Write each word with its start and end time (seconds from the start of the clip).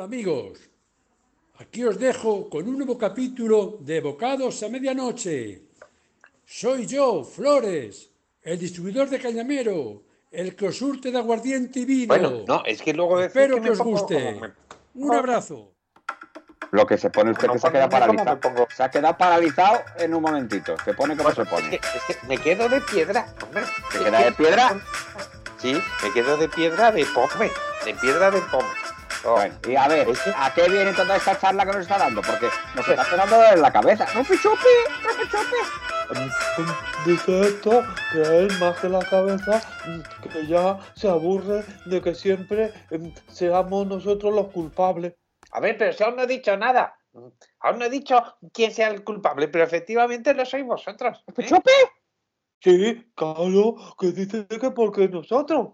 Hola 0.00 0.06
amigos, 0.06 0.58
aquí 1.58 1.84
os 1.84 1.98
dejo 1.98 2.48
con 2.48 2.66
un 2.66 2.78
nuevo 2.78 2.96
capítulo 2.96 3.76
de 3.80 4.00
Bocados 4.00 4.62
a 4.62 4.70
Medianoche. 4.70 5.64
Soy 6.46 6.86
yo, 6.86 7.22
Flores, 7.22 8.08
el 8.40 8.58
distribuidor 8.58 9.10
de 9.10 9.18
Cañamero, 9.20 10.02
el 10.30 10.56
que 10.56 10.68
os 10.68 10.78
surte 10.78 11.10
de 11.10 11.18
aguardiente 11.18 11.80
y 11.80 11.84
vino. 11.84 12.06
Bueno, 12.06 12.44
no, 12.48 12.62
es 12.64 12.80
que 12.80 12.94
luego 12.94 13.20
Espero 13.20 13.56
que 13.56 13.60
que, 13.60 13.70
os 13.72 13.76
pongo 13.78 13.90
guste. 13.90 14.38
me- 14.40 14.52
Un 14.94 15.14
abrazo. 15.14 15.70
Lo 16.70 16.86
que 16.86 16.96
se 16.96 17.10
pone 17.10 17.32
usted 17.32 17.48
No, 17.48 17.52
que 17.52 17.58
se 17.58 17.66
ha 17.66 17.70
quedado 17.70 17.90
¿cómo 17.90 18.00
me 18.00 18.06
paralizado. 18.24 18.40
pongo? 18.40 18.68
Se 18.74 18.82
ha 18.82 18.90
quedado 18.90 19.18
paralizado 19.18 19.80
en 19.98 20.14
un 20.14 20.22
momentito. 20.22 20.76
Se 20.82 20.94
pone 20.94 21.14
como 21.14 21.30
se 21.32 21.42
Es 21.42 21.48
pone. 21.48 21.68
que, 21.68 21.76
es 21.76 22.16
que 22.16 22.26
me 22.26 22.38
quedo 22.38 22.70
de 22.70 22.80
piedra, 22.80 23.34
hombre. 23.44 23.64
¿Te 23.92 23.98
Es 23.98 24.04
queda 24.04 24.18
que- 24.20 24.24
de 24.24 24.32
piedra? 24.32 24.80
Sí, 25.58 25.74
me 26.02 26.12
quedo 26.14 26.38
de 26.38 26.48
piedra 26.48 26.90
de 26.90 27.04
pome, 27.04 27.50
de 27.84 27.94
piedra 28.00 28.30
de 28.30 28.40
pome. 28.50 28.66
Oh, 29.24 29.32
Bueno, 29.34 29.54
y 29.68 29.76
a 29.76 29.86
ver, 29.88 30.08
Es 30.08 30.20
¿a 30.34 30.52
qué 30.54 30.68
viene 30.68 30.92
toda 30.92 31.16
esta 31.16 31.38
charla 31.38 31.66
que 31.66 31.72
nos 31.72 31.82
está 31.82 31.98
dando? 31.98 32.22
Porque 32.22 32.48
nos 32.74 32.88
está 32.88 33.04
sonando 33.04 33.44
en 33.44 33.60
la 33.60 33.72
cabeza. 33.72 34.06
¡Rupi 34.14 34.38
chupi! 34.38 34.74
¡Rupi 35.04 35.28
chupi! 35.28 35.90
Dice 37.06 37.40
esto 37.40 37.82
que 38.12 38.22
él 38.22 38.48
más 38.58 38.78
que 38.80 38.88
la 38.88 39.00
cabeza, 39.00 39.62
que 40.22 40.46
ya 40.46 40.78
se 40.94 41.08
aburre 41.08 41.64
de 41.86 42.00
que 42.00 42.14
siempre 42.14 42.72
em, 42.90 43.12
seamos 43.28 43.86
nosotros 43.86 44.34
los 44.34 44.48
culpables. 44.48 45.14
A 45.52 45.60
ver, 45.60 45.76
pero 45.78 45.92
si 45.92 46.02
aún 46.02 46.16
no 46.16 46.22
he 46.22 46.26
dicho 46.26 46.56
nada. 46.56 46.96
Aún 47.60 47.78
no 47.78 47.84
he 47.84 47.90
dicho 47.90 48.22
quién 48.52 48.72
sea 48.72 48.88
el 48.88 49.04
culpable, 49.04 49.48
pero 49.48 49.64
efectivamente 49.64 50.34
lo 50.34 50.44
sois 50.44 50.64
vosotros. 50.64 51.24
¿eh? 51.36 51.46
¡Chupi! 51.46 51.70
Sí, 52.62 53.10
claro, 53.14 53.76
que 53.98 54.12
dice 54.12 54.46
que 54.46 54.70
porque 54.70 55.08
nosotros. 55.08 55.70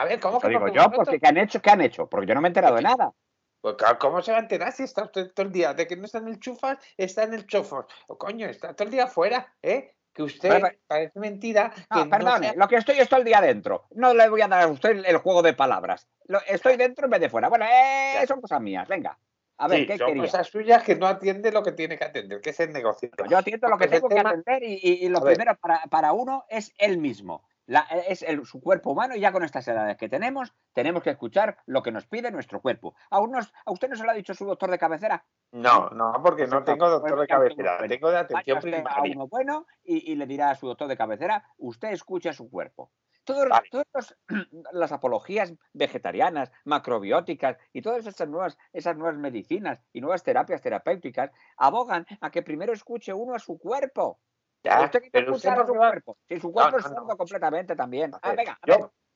A 0.00 0.04
ver, 0.06 0.18
¿cómo 0.18 0.38
Eso 0.38 0.48
que 0.48 0.54
digo 0.54 0.68
yo, 0.68 0.90
porque 0.90 1.20
¿qué 1.20 1.28
han 1.28 1.36
hecho? 1.36 1.60
¿Qué 1.60 1.68
han 1.70 1.82
hecho? 1.82 2.08
Porque 2.08 2.26
yo 2.26 2.34
no 2.34 2.40
me 2.40 2.48
he 2.48 2.50
enterado 2.50 2.76
de 2.76 2.82
nada. 2.82 3.12
Pues 3.60 3.76
¿Cómo 3.98 4.22
se 4.22 4.32
va 4.32 4.38
a 4.38 4.40
enterar 4.40 4.72
si 4.72 4.84
está 4.84 5.04
usted 5.04 5.30
todo 5.34 5.44
el 5.44 5.52
día? 5.52 5.74
De 5.74 5.86
que 5.86 5.94
no 5.94 6.06
está 6.06 6.16
en 6.18 6.28
el 6.28 6.40
chufas, 6.40 6.78
está 6.96 7.24
en 7.24 7.34
el 7.34 7.46
chofos. 7.46 7.84
O 8.08 8.16
coño, 8.16 8.46
está 8.46 8.74
todo 8.74 8.86
el 8.86 8.92
día 8.92 9.06
fuera, 9.06 9.54
¿eh? 9.60 9.94
Que 10.14 10.22
usted 10.22 10.48
Pero, 10.48 10.68
pero- 10.68 10.78
parece 10.86 11.20
mentira. 11.20 11.70
Que 11.70 11.84
No, 11.90 12.04
no 12.06 12.10
perdone, 12.10 12.46
sea- 12.48 12.56
lo 12.56 12.66
que 12.66 12.76
estoy 12.76 12.98
es 12.98 13.10
todo 13.10 13.20
el 13.20 13.26
día 13.26 13.42
dentro. 13.42 13.84
No 13.90 14.14
le 14.14 14.26
voy 14.30 14.40
a 14.40 14.48
dar 14.48 14.62
a 14.62 14.68
usted 14.68 15.04
el, 15.04 15.16
juego 15.18 15.42
de 15.42 15.52
palabras. 15.52 16.08
Lo- 16.24 16.40
estoy 16.46 16.78
dentro 16.78 17.04
en 17.04 17.10
vez 17.10 17.20
de 17.20 17.28
fuera. 17.28 17.50
Bueno, 17.50 17.66
eh, 17.70 18.24
son 18.26 18.40
cosas 18.40 18.62
mías. 18.62 18.88
Venga. 18.88 19.18
A 19.58 19.68
ver, 19.68 19.80
Sí, 19.80 19.86
¿qué 19.86 19.98
son 19.98 20.06
quería? 20.06 20.22
cosas 20.22 20.46
suyas 20.46 20.82
que 20.82 20.96
no 20.96 21.06
atiende 21.06 21.52
lo 21.52 21.62
que 21.62 21.72
tiene 21.72 21.98
que 21.98 22.04
atender, 22.04 22.40
que 22.40 22.50
es 22.50 22.60
el 22.60 22.72
negocio. 22.72 23.10
Yo 23.28 23.36
atiendo 23.36 23.68
lo 23.68 23.76
que 23.76 23.88
tengo 23.88 24.08
que 24.08 24.18
atender 24.18 24.62
y, 24.62 25.06
lo 25.10 25.18
A 25.18 25.22
primero 25.22 25.54
para, 25.56 25.82
para 25.90 26.12
uno 26.14 26.46
es 26.48 26.72
él 26.78 26.96
mismo. 26.96 27.44
La- 27.70 27.86
es 28.08 28.22
el- 28.22 28.44
su 28.46 28.60
cuerpo 28.60 28.90
humano 28.90 29.14
y 29.14 29.20
ya 29.20 29.30
con 29.30 29.44
estas 29.44 29.68
edades 29.68 29.96
que 29.96 30.08
tenemos, 30.08 30.52
tenemos 30.72 31.04
que 31.04 31.10
escuchar 31.10 31.56
lo 31.66 31.84
que 31.84 31.92
nos 31.92 32.04
pide 32.04 32.32
nuestro 32.32 32.60
cuerpo. 32.60 32.96
¿A, 33.10 33.20
unos- 33.20 33.52
¿A 33.64 33.70
usted 33.70 33.88
no 33.88 33.94
se 33.94 34.02
lo 34.02 34.10
ha 34.10 34.14
dicho 34.14 34.34
su 34.34 34.44
doctor 34.44 34.72
de 34.72 34.78
cabecera? 34.78 35.24
No, 35.52 35.88
no, 35.90 36.12
porque 36.20 36.48
no 36.48 36.64
tengo 36.64 36.90
doctor 36.90 37.20
de 37.20 37.28
cabecera, 37.28 37.78
tengo 37.86 38.10
de 38.10 38.18
atención 38.18 38.58
usted 38.58 38.70
a 38.70 38.72
primaria. 38.72 39.14
uno 39.14 39.28
bueno 39.28 39.66
y, 39.84 40.10
y 40.10 40.16
le 40.16 40.26
dirá 40.26 40.50
a 40.50 40.54
su 40.56 40.66
doctor 40.66 40.88
de 40.88 40.96
cabecera, 40.96 41.44
usted 41.58 41.90
escucha 41.92 42.32
su 42.32 42.50
cuerpo. 42.50 42.90
Vale. 43.26 43.68
todas 43.70 44.16
las 44.72 44.90
apologías 44.90 45.54
vegetarianas, 45.72 46.50
macrobióticas 46.64 47.56
y 47.72 47.82
todas 47.82 48.04
esas 48.04 48.28
nuevas, 48.28 48.58
esas 48.72 48.96
nuevas 48.96 49.16
medicinas 49.16 49.80
y 49.92 50.00
nuevas 50.00 50.24
terapias 50.24 50.60
terapéuticas 50.60 51.30
abogan 51.56 52.04
a 52.20 52.30
que 52.32 52.42
primero 52.42 52.72
escuche 52.72 53.12
uno 53.12 53.34
a 53.34 53.38
su 53.38 53.58
cuerpo. 53.58 54.18
Ya, 54.62 54.82
usted 54.84 55.48
a 55.50 55.66
su 55.66 55.74
cuerpo. 55.74 56.16
Si 56.28 56.38
su 56.38 56.52
cuerpo 56.52 56.72
no, 56.72 56.78
es 56.78 56.90
no. 56.90 56.96
sordo 56.96 57.16
completamente 57.16 57.74
también. 57.74 58.12
Ah, 58.22 58.34
venga, 58.34 58.58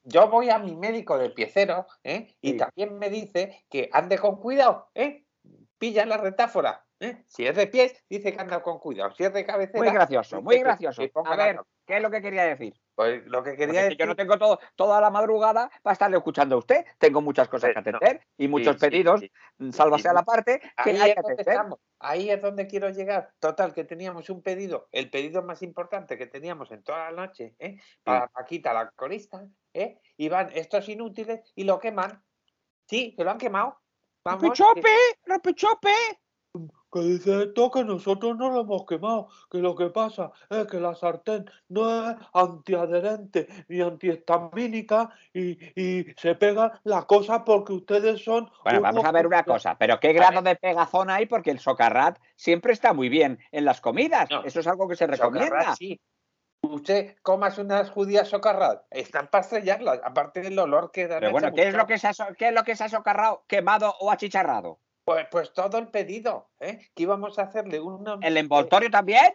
yo, 0.04 0.28
voy 0.28 0.50
a 0.50 0.58
mi 0.58 0.74
médico 0.76 1.18
de 1.18 1.30
piecero 1.30 1.86
¿eh? 2.02 2.34
y 2.40 2.52
Sí. 2.52 2.56
también 2.56 2.98
me 2.98 3.10
dice 3.10 3.64
que 3.68 3.88
ande 3.92 4.18
con 4.18 4.36
cuidado, 4.36 4.90
¿eh? 4.94 5.24
Pilla 5.78 6.06
la 6.06 6.16
retáfora. 6.16 6.84
¿eh? 7.00 7.22
Si 7.26 7.46
es 7.46 7.56
de 7.56 7.66
pies, 7.66 8.02
dice 8.08 8.32
que 8.32 8.40
anda 8.40 8.62
con 8.62 8.78
cuidado. 8.78 9.12
Si 9.14 9.24
es 9.24 9.32
de 9.32 9.44
cabecera, 9.44 9.78
Muy 9.78 9.92
gracioso, 9.92 10.40
muy 10.40 10.58
gracioso. 10.58 11.02
A 11.24 11.36
ver, 11.36 11.56
no- 11.56 11.66
¿qué 11.86 11.96
es 11.96 12.02
lo 12.02 12.10
que 12.10 12.22
quería 12.22 12.44
decir? 12.44 12.74
Pues 12.94 13.26
lo 13.26 13.42
que 13.42 13.56
quería 13.56 13.80
es 13.80 13.88
que 13.88 13.96
decir. 13.96 13.98
yo 13.98 14.06
no 14.06 14.14
tengo 14.16 14.38
todo, 14.38 14.60
toda 14.76 15.00
la 15.00 15.10
madrugada 15.10 15.68
para 15.82 15.92
estarle 15.92 16.16
escuchando 16.16 16.54
a 16.54 16.58
usted. 16.58 16.84
Tengo 16.98 17.20
muchas 17.20 17.48
cosas 17.48 17.72
que 17.72 17.78
Hombre, 17.78 17.92
no. 17.92 17.98
atender 17.98 18.26
y 18.36 18.46
muchos 18.48 18.76
sí, 18.76 18.80
pedidos, 18.80 19.20
sí. 19.20 19.30
sálvase 19.72 20.08
a 20.08 20.12
la 20.12 20.22
parte, 20.22 20.60
que 20.82 20.90
Ahí 20.90 20.96
hay 21.00 21.10
es 21.10 21.16
que 21.16 21.22
donde 21.22 21.32
atender. 21.34 21.54
estamos, 21.54 21.78
ahí 21.98 22.30
es 22.30 22.40
donde 22.40 22.66
quiero 22.66 22.88
llegar. 22.90 23.32
Total, 23.40 23.74
que 23.74 23.84
teníamos 23.84 24.30
un 24.30 24.42
pedido, 24.42 24.88
el 24.92 25.10
pedido 25.10 25.42
más 25.42 25.62
importante 25.62 26.16
que 26.16 26.26
teníamos 26.26 26.70
en 26.70 26.82
toda 26.84 27.10
la 27.10 27.26
noche, 27.26 27.56
¿eh? 27.58 27.78
para 28.04 28.28
Paquita, 28.28 28.72
la 28.72 28.90
corista, 28.90 29.44
¿eh? 29.72 29.98
y 30.16 30.28
van 30.28 30.50
estos 30.54 30.88
inútiles 30.88 31.40
y 31.56 31.64
lo 31.64 31.78
queman. 31.80 32.22
Sí, 32.86 33.14
que 33.16 33.24
lo 33.24 33.30
han 33.32 33.38
quemado. 33.38 33.80
Vamos, 34.24 34.42
¡Repechope! 34.42 34.88
¡Repechope! 35.24 35.90
Que 36.94 37.00
dice 37.00 37.42
esto 37.42 37.72
que 37.72 37.82
nosotros 37.82 38.36
no 38.38 38.52
lo 38.52 38.60
hemos 38.60 38.86
quemado. 38.86 39.26
Que 39.50 39.58
lo 39.58 39.74
que 39.74 39.86
pasa 39.90 40.30
es 40.48 40.68
que 40.68 40.78
la 40.78 40.94
sartén 40.94 41.44
no 41.68 42.10
es 42.10 42.16
antiadherente 42.32 43.48
ni 43.68 43.80
antihistamínica 43.80 45.10
y, 45.32 45.58
y 45.74 46.06
se 46.16 46.36
pega 46.36 46.80
la 46.84 47.02
cosa 47.02 47.44
porque 47.44 47.72
ustedes 47.72 48.22
son. 48.22 48.48
Bueno, 48.62 48.78
unos 48.78 48.92
vamos 48.94 49.04
a 49.06 49.10
ver 49.10 49.26
una 49.26 49.42
cosa. 49.42 49.76
¿Pero 49.76 49.98
qué 49.98 50.12
grado 50.12 50.40
de 50.42 50.54
pegazón 50.54 51.10
hay? 51.10 51.26
Porque 51.26 51.50
el 51.50 51.58
socarrat 51.58 52.16
siempre 52.36 52.72
está 52.72 52.92
muy 52.92 53.08
bien 53.08 53.40
en 53.50 53.64
las 53.64 53.80
comidas. 53.80 54.30
No. 54.30 54.44
Eso 54.44 54.60
es 54.60 54.66
algo 54.68 54.86
que 54.86 54.94
se 54.94 55.04
Socarrat, 55.06 55.32
recomienda. 55.32 55.74
sí. 55.74 56.00
Usted 56.62 57.16
comas 57.22 57.58
unas 57.58 57.90
judías 57.90 58.28
socarrat, 58.28 58.84
están 58.90 59.26
para 59.26 59.42
estrellarlas, 59.42 60.00
aparte 60.04 60.42
del 60.42 60.58
olor 60.58 60.92
que 60.92 61.08
dan. 61.08 61.18
Pero 61.20 61.32
bueno, 61.32 61.52
¿qué 61.52 61.68
es, 61.68 61.74
lo 61.74 61.86
que 61.86 61.98
se 61.98 62.06
ha, 62.06 62.14
so- 62.14 62.32
¿qué 62.38 62.48
es 62.48 62.54
lo 62.54 62.62
que 62.62 62.76
se 62.76 62.84
ha 62.84 62.88
socarrado, 62.88 63.44
quemado 63.48 63.94
o 64.00 64.10
achicharrado? 64.10 64.78
Pues, 65.04 65.26
pues 65.30 65.52
todo 65.52 65.78
el 65.78 65.88
pedido, 65.88 66.50
¿eh? 66.60 66.78
que 66.94 67.02
íbamos 67.02 67.38
a 67.38 67.42
hacerle 67.42 67.80
una... 67.80 68.18
¿El 68.22 68.36
envoltorio 68.36 68.90
también? 68.90 69.34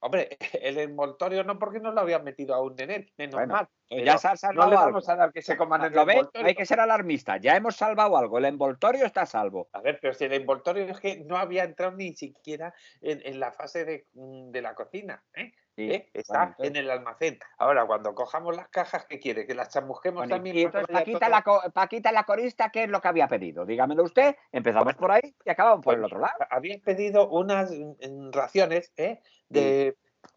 Hombre, 0.00 0.36
el 0.60 0.78
envoltorio 0.78 1.44
no 1.44 1.58
porque 1.58 1.80
no 1.80 1.90
lo 1.90 2.00
habían 2.02 2.24
metido 2.24 2.54
aún 2.54 2.74
en 2.78 2.90
él, 2.90 3.12
menos 3.16 3.34
Bueno, 3.36 3.54
mal. 3.54 3.68
Pues 3.88 4.02
pero 4.02 4.04
ya 4.04 4.18
se 4.18 4.28
ha 4.46 4.52
no 4.52 4.66
le 4.66 4.76
algo. 4.76 4.86
vamos 4.86 5.08
a 5.08 5.16
dar 5.16 5.32
que 5.32 5.40
se 5.42 5.56
coman 5.56 5.82
el 5.82 5.96
envoltorio. 5.96 6.46
Hay 6.46 6.54
que 6.54 6.66
ser 6.66 6.78
alarmista. 6.78 7.38
Ya 7.38 7.56
hemos 7.56 7.76
salvado 7.76 8.16
algo. 8.16 8.38
El 8.38 8.44
envoltorio 8.44 9.06
está 9.06 9.22
a 9.22 9.26
salvo. 9.26 9.68
A 9.72 9.80
ver, 9.80 9.98
pero 10.00 10.12
si 10.12 10.24
el 10.24 10.34
envoltorio 10.34 10.84
es 10.84 11.00
que 11.00 11.24
no 11.24 11.38
había 11.38 11.64
entrado 11.64 11.92
ni 11.96 12.14
siquiera 12.14 12.74
en, 13.00 13.22
en 13.24 13.40
la 13.40 13.52
fase 13.52 13.84
de, 13.84 14.06
mm, 14.12 14.50
de 14.50 14.62
la 14.62 14.74
cocina, 14.74 15.24
¿eh? 15.34 15.52
Sí, 15.76 15.90
¿Eh? 15.90 16.08
Está 16.14 16.54
bueno, 16.56 16.70
en 16.70 16.76
el 16.76 16.90
almacén. 16.90 17.38
Ahora, 17.58 17.84
cuando 17.84 18.14
cojamos 18.14 18.54
las 18.56 18.68
cajas, 18.68 19.06
¿qué 19.06 19.18
quiere? 19.18 19.44
¿Que 19.44 19.54
las 19.54 19.70
chamusquemos 19.70 20.20
Bueno, 20.20 20.36
también? 20.36 20.56
y 20.56 20.62
entonces, 20.62 20.86
vaya 20.86 21.00
Paquita 21.00 21.18
todo? 21.18 21.30
la, 21.30 21.42
co- 21.42 21.62
Paquita 21.72 22.12
la 22.12 22.22
corista, 22.24 22.70
¿qué 22.70 22.84
es 22.84 22.88
lo 22.90 23.00
que 23.00 23.08
había 23.08 23.26
pedido? 23.26 23.66
Dígamelo 23.66 24.04
usted. 24.04 24.36
Empezamos 24.52 24.94
por 24.94 25.10
ahí 25.10 25.34
y 25.44 25.50
acabamos 25.50 25.84
por 25.84 25.94
el 25.94 26.00
Pues, 26.00 26.12
otro 26.12 26.20
lado. 26.20 26.34
Había 26.48 26.78
pedido 26.78 27.28
unas 27.28 27.72
mm, 27.72 27.90
mm, 28.00 28.32
raciones, 28.32 28.92
¿eh? 28.96 29.20
De... 29.48 29.96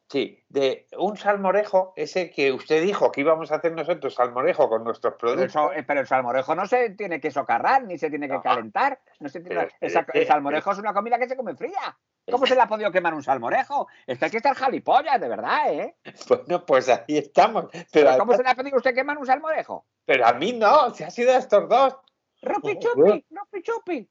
Sí, 0.09 0.41
de 0.47 0.87
un 0.97 1.17
salmorejo, 1.17 1.91
ese 1.97 2.29
que 2.31 2.53
usted 2.53 2.81
dijo 2.81 3.11
que 3.11 3.19
íbamos 3.21 3.51
a 3.51 3.55
hacer 3.55 3.73
nosotros 3.73 4.13
salmorejo 4.15 4.69
con 4.69 4.85
nuestros 4.85 5.15
productos. 5.15 5.53
eh, 5.75 5.83
pero 5.85 5.99
el 5.99 6.07
salmorejo 6.07 6.55
no 6.55 6.65
se 6.65 6.91
tiene 6.91 7.19
que 7.19 7.29
socarrar 7.29 7.83
ni 7.83 7.97
se 7.97 8.09
tiene 8.09 8.27
que 8.29 8.35
No. 8.35 8.41
calentar. 8.41 9.01
No 9.19 9.27
se 9.27 9.39
tiene- 9.41 9.55
Pero, 9.65 9.71
esa- 9.81 9.99
eh, 10.01 10.05
el 10.13 10.21
eh, 10.23 10.25
salmorejo 10.27 10.71
es 10.71 10.77
una 10.77 10.93
comida 10.93 11.19
que 11.19 11.27
se 11.27 11.35
come 11.35 11.55
fría. 11.55 11.97
¿Cómo 12.29 12.45
se 12.45 12.55
le 12.55 12.61
ha 12.61 12.67
podido 12.67 12.89
quemar 12.91 13.13
un 13.13 13.23
salmorejo? 13.23 13.87
Es 14.05 14.17
que 14.17 14.25
hay 14.25 14.31
que 14.31 14.37
estar 14.37 14.53
jalipollas, 14.55 15.19
de 15.19 15.27
verdad, 15.29 15.73
¿eh? 15.73 15.95
Bueno, 16.27 16.65
pues 16.65 16.87
ahí 16.89 17.17
estamos. 17.17 17.65
Pero, 17.91 18.17
¿Cómo 18.17 18.33
se 18.33 18.43
le 18.43 18.49
ha 18.49 18.55
pedido 18.55 18.75
a 18.75 18.77
usted 18.77 18.93
quemar 18.95 19.17
un 19.17 19.25
salmorejo? 19.25 19.85
pero 20.05 20.25
a 20.25 20.31
mí 20.33 20.53
no, 20.53 20.89
se 20.91 21.03
ha 21.03 21.09
sido 21.09 21.33
a 21.33 21.37
estos 21.37 21.67
dos. 21.67 21.97
¡Ropi 22.41 22.79
chupi! 22.79 23.25
¡Ropi 23.29 23.61
chupi! 23.61 24.09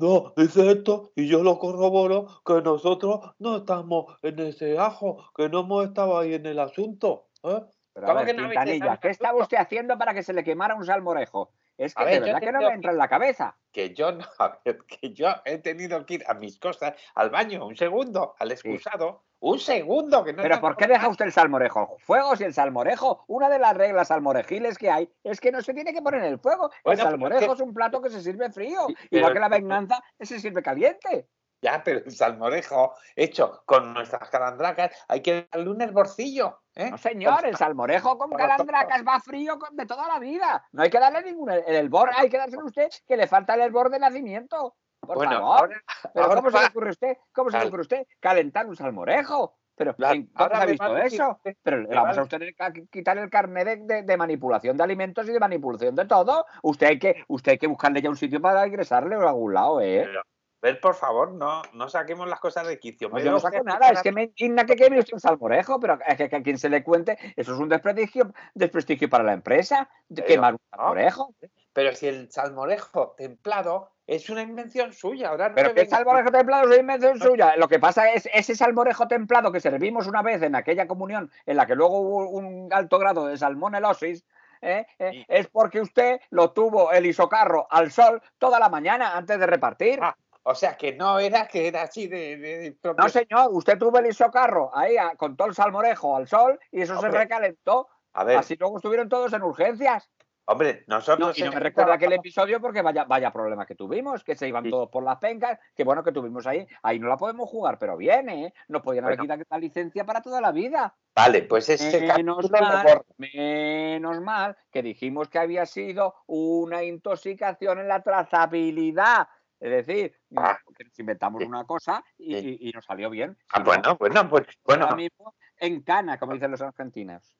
No, 0.00 0.32
dice 0.36 0.70
esto 0.70 1.10
y 1.16 1.26
yo 1.26 1.42
lo 1.42 1.58
corroboro 1.58 2.42
que 2.46 2.62
nosotros 2.62 3.32
no 3.38 3.56
estamos 3.56 4.16
en 4.22 4.38
ese 4.38 4.78
ajo, 4.78 5.30
que 5.36 5.48
no 5.48 5.60
hemos 5.60 5.86
estado 5.86 6.18
ahí 6.18 6.34
en 6.34 6.46
el 6.46 6.60
asunto. 6.60 7.28
¿eh? 7.42 7.60
Pero 7.92 8.06
a 8.06 8.10
¿Cómo 8.10 8.24
ver, 8.24 8.26
que 8.26 8.40
no 8.40 8.48
Quintanilla, 8.48 8.96
¿qué 8.98 9.08
estaba 9.08 9.42
usted 9.42 9.56
haciendo 9.56 9.98
para 9.98 10.14
que 10.14 10.22
se 10.22 10.32
le 10.32 10.44
quemara 10.44 10.76
un 10.76 10.84
salmorejo? 10.84 11.52
Es 11.78 11.94
que 11.94 12.02
A 12.02 12.06
de 12.06 12.10
ver, 12.10 12.20
yo 12.20 12.26
verdad 12.26 12.40
que 12.40 12.52
no 12.52 12.58
me 12.60 12.74
entra 12.74 12.90
en 12.90 12.98
la 12.98 13.08
cabeza. 13.08 13.56
Que 13.72 13.94
yo 13.94 14.10
no, 14.12 14.24
a 14.40 14.58
ver, 14.64 14.78
que 14.84 15.12
yo 15.14 15.28
he 15.44 15.58
tenido 15.58 16.04
que 16.04 16.14
ir 16.14 16.24
a 16.26 16.34
mis 16.34 16.58
cosas, 16.58 16.94
al 17.14 17.30
baño, 17.30 17.64
un 17.66 17.76
segundo, 17.76 18.34
al 18.40 18.50
excusado, 18.50 19.22
un 19.38 19.60
segundo, 19.60 20.24
que 20.24 20.32
no 20.32 20.42
Pero 20.42 20.60
¿por 20.60 20.76
qué 20.76 20.88
deja 20.88 21.08
usted 21.08 21.26
el 21.26 21.32
salmorejo? 21.32 21.96
Fuegos 22.00 22.40
y 22.40 22.44
el 22.44 22.52
salmorejo, 22.52 23.24
una 23.28 23.48
de 23.48 23.60
las 23.60 23.76
reglas 23.76 24.08
salmorejiles 24.08 24.76
que 24.76 24.90
hay 24.90 25.08
es 25.22 25.40
que 25.40 25.52
no 25.52 25.62
se 25.62 25.72
tiene 25.72 25.94
que 25.94 26.02
poner 26.02 26.20
en 26.24 26.32
el 26.32 26.40
fuego. 26.40 26.70
Bueno, 26.82 27.00
el 27.02 27.06
es 27.06 27.10
salmorejo 27.12 27.46
que- 27.46 27.52
es 27.52 27.60
un 27.60 27.72
plato 27.72 28.02
que 28.02 28.10
se 28.10 28.20
sirve 28.20 28.50
frío, 28.50 28.86
Sí, 28.88 28.94
igual 29.12 29.32
pero- 29.32 29.34
que 29.34 29.40
la 29.40 29.48
venganza 29.48 30.02
se 30.18 30.40
sirve 30.40 30.62
caliente. 30.62 31.28
Ya, 31.60 31.82
pero 31.82 31.98
el 32.04 32.12
salmorejo 32.12 32.94
hecho 33.16 33.62
con 33.66 33.92
nuestras 33.92 34.28
calandracas, 34.30 34.92
hay 35.08 35.22
que 35.22 35.48
darle 35.50 35.70
un 35.70 35.80
hervorcillo. 35.82 36.60
¿Eh? 36.78 36.90
No, 36.90 36.96
señor, 36.98 37.44
el 37.46 37.56
salmorejo 37.56 38.16
con 38.16 38.30
calandracas 38.30 39.02
va 39.06 39.20
frío 39.20 39.58
de 39.72 39.84
toda 39.86 40.08
la 40.08 40.18
vida. 40.18 40.64
No 40.72 40.82
hay 40.82 40.90
que 40.90 40.98
darle 40.98 41.22
ningún. 41.22 41.50
El 41.50 41.74
hervor 41.74 42.10
hay 42.16 42.30
que 42.30 42.38
dárselo 42.38 42.62
a 42.62 42.66
usted, 42.66 42.88
que 43.06 43.16
le 43.16 43.26
falta 43.26 43.54
el 43.54 43.60
hervor 43.60 43.90
de 43.90 43.98
nacimiento. 43.98 44.76
Por 45.00 45.16
Bueno, 45.16 45.32
favor. 45.32 45.58
ahora, 45.60 45.82
Pero 46.14 46.24
ahora 46.26 46.36
¿cómo 46.36 46.50
se 46.50 46.60
le 46.60 46.66
ocurre 46.66 46.88
a 46.88 46.90
usted? 46.90 47.16
¿Cómo 47.32 47.50
se 47.50 47.58
le 47.58 47.66
ocurre 47.66 47.80
a 47.80 47.82
usted 47.82 48.06
calentar 48.20 48.66
un 48.66 48.76
salmorejo? 48.76 49.54
Pero 49.76 49.90
¿en- 49.92 49.96
¿dónde 49.98 50.30
ahora 50.34 50.62
ha 50.62 50.66
visto 50.66 50.92
a 50.92 51.02
eso? 51.04 51.40
Pero 51.62 51.76
le 51.78 51.94
vamos 51.94 52.18
a 52.18 52.22
usted 52.22 52.40
que 52.74 52.86
quitar 52.90 53.16
el 53.18 53.30
carnet 53.30 53.64
de, 53.64 53.76
de- 53.94 54.02
de 54.02 54.16
manipulación 54.16 54.76
de 54.76 54.82
alimentos 54.82 55.28
y 55.28 55.32
de 55.32 55.38
manipulación 55.38 55.94
de 55.94 56.04
todo. 56.04 56.46
Usted 56.62 56.86
hay 56.88 56.98
que, 56.98 57.24
usted 57.28 57.52
hay 57.52 57.58
que 57.58 57.68
buscarle 57.68 58.02
ya 58.02 58.10
un 58.10 58.16
sitio 58.16 58.40
para 58.40 58.66
ingresarle 58.66 59.16
o 59.16 59.22
a 59.22 59.28
algún 59.28 59.54
lado, 59.54 59.80
¿eh? 59.80 60.02
Pero, 60.04 60.22
ver, 60.60 60.80
por 60.80 60.94
favor, 60.94 61.32
no, 61.32 61.62
no 61.72 61.88
saquemos 61.88 62.28
las 62.28 62.40
cosas 62.40 62.66
de 62.66 62.78
quicio. 62.78 63.08
No, 63.08 63.18
yo 63.18 63.30
no 63.30 63.40
saco 63.40 63.62
nada, 63.62 63.90
es 63.90 64.02
que 64.02 64.12
me 64.12 64.24
indigna 64.24 64.64
que 64.66 64.76
queme 64.76 64.98
usted 64.98 65.14
un 65.14 65.20
salmorejo, 65.20 65.78
pero 65.80 65.98
es 66.06 66.16
que, 66.16 66.28
que 66.28 66.36
a 66.36 66.42
quien 66.42 66.58
se 66.58 66.68
le 66.68 66.82
cuente, 66.82 67.16
eso 67.36 67.54
es 67.54 67.58
un 67.60 67.68
desprestigio, 67.68 68.32
desprestigio 68.54 69.08
para 69.08 69.24
la 69.24 69.32
empresa, 69.34 69.88
Pero 70.12 70.26
quemar 70.26 70.54
un 70.54 70.60
no. 70.72 70.76
salmorejo. 70.78 71.34
Pero 71.72 71.94
si 71.94 72.08
el 72.08 72.30
salmorejo 72.32 73.14
templado 73.16 73.90
es 74.06 74.28
una 74.30 74.42
invención 74.42 74.92
suya, 74.92 75.28
ahora 75.28 75.50
no 75.50 75.54
Pero 75.54 75.74
que 75.74 75.82
venga- 75.82 75.96
salmorejo 75.96 76.30
templado 76.32 76.72
es 76.72 76.80
invención 76.80 77.20
suya. 77.20 77.56
Lo 77.56 77.68
que 77.68 77.78
pasa 77.78 78.10
es 78.10 78.28
ese 78.32 78.56
salmorejo 78.56 79.06
templado 79.06 79.52
que 79.52 79.60
servimos 79.60 80.06
una 80.08 80.22
vez 80.22 80.42
en 80.42 80.56
aquella 80.56 80.88
comunión 80.88 81.30
en 81.46 81.56
la 81.56 81.66
que 81.66 81.76
luego 81.76 82.00
hubo 82.00 82.30
un 82.30 82.68
alto 82.72 82.98
grado 82.98 83.26
de 83.26 83.36
salmonelosis. 83.36 84.24
¿eh? 84.60 84.86
Eh, 84.98 85.10
Sí. 85.12 85.24
Es 85.28 85.46
porque 85.46 85.80
usted 85.80 86.20
lo 86.30 86.50
tuvo 86.50 86.90
el 86.90 87.06
isocarro 87.06 87.68
al 87.70 87.92
sol 87.92 88.20
toda 88.38 88.58
la 88.58 88.68
mañana 88.68 89.16
antes 89.16 89.38
de 89.38 89.46
repartir. 89.46 90.00
Ah, 90.02 90.16
O 90.50 90.54
sea, 90.54 90.78
que 90.78 90.94
no 90.94 91.18
era 91.18 91.46
que 91.46 91.68
era 91.68 91.82
así 91.82 92.06
de, 92.06 92.38
de- 92.38 92.58
de 92.58 92.72
propio- 92.72 93.02
No, 93.04 93.08
señor, 93.10 93.48
usted 93.52 93.76
tuvo 93.78 93.98
el 93.98 94.06
isocarro 94.06 94.70
ahí 94.74 94.96
a- 94.96 95.14
con 95.14 95.36
todo 95.36 95.48
el 95.48 95.54
salmorejo 95.54 96.16
al 96.16 96.26
sol 96.26 96.58
y 96.72 96.80
eso 96.80 96.98
se 96.98 97.08
recalentó. 97.10 97.88
A 98.14 98.24
ver, 98.24 98.38
Así 98.38 98.56
luego 98.58 98.78
estuvieron 98.78 99.10
todos 99.10 99.30
en 99.34 99.42
urgencias. 99.42 100.08
hombre, 100.46 100.84
nosotros... 100.86 101.36
No, 101.38 101.44
y 101.44 101.46
no 101.46 101.52
me 101.52 101.60
recuerda 101.60 101.92
aquel 101.92 102.14
episodio 102.14 102.58
porque 102.62 102.80
vaya, 102.80 103.04
vaya 103.04 103.30
problema 103.30 103.66
que 103.66 103.74
tuvimos, 103.74 104.24
que 104.24 104.34
se 104.34 104.48
iban 104.48 104.64
Sí. 104.64 104.70
todos 104.70 104.88
por 104.88 105.02
las 105.04 105.18
pencas, 105.18 105.58
que 105.76 105.84
bueno 105.84 106.02
que 106.02 106.12
tuvimos 106.12 106.46
ahí. 106.46 106.66
Ahí 106.82 106.98
no 106.98 107.08
la 107.08 107.18
podemos 107.18 107.50
jugar, 107.50 107.78
pero 107.78 107.98
viene, 107.98 108.46
¿eh? 108.46 108.54
Nos 108.68 108.80
podían 108.80 109.04
haber 109.04 109.18
quitado 109.18 109.42
la 109.50 109.58
licencia 109.58 110.06
para 110.06 110.22
toda 110.22 110.40
la 110.40 110.50
vida. 110.50 110.96
Vale, 111.14 111.42
pues 111.42 111.68
ese 111.68 112.00
Menos 112.16 112.50
mal, 112.50 113.02
menos 113.18 114.20
mal 114.22 114.56
que 114.70 114.82
dijimos 114.82 115.28
que 115.28 115.38
había 115.38 115.66
sido 115.66 116.14
una 116.26 116.82
intoxicación 116.82 117.80
en 117.80 117.88
la 117.88 118.02
trazabilidad. 118.02 119.28
Es 119.60 119.70
decir, 119.86 120.14
Ah. 120.36 120.56
que 120.76 120.84
nos 120.84 120.98
inventamos 120.98 121.42
Sí. 121.42 121.48
una 121.48 121.64
cosa 121.64 122.04
y, 122.16 122.38
Sí. 122.38 122.58
y- 122.60 122.68
y 122.68 122.72
nos 122.72 122.84
salió 122.84 123.10
bien. 123.10 123.36
Ah, 123.52 123.56
Si 123.56 123.58
no, 123.60 123.64
bueno, 123.64 123.96
bueno, 123.98 124.28
pues 124.28 124.46
bueno, 124.64 124.84
ahora 124.84 124.96
mismo 124.96 125.34
en 125.56 125.82
cana, 125.82 126.18
como 126.18 126.32
dicen 126.34 126.50
los 126.52 126.60
argentinos. 126.62 127.36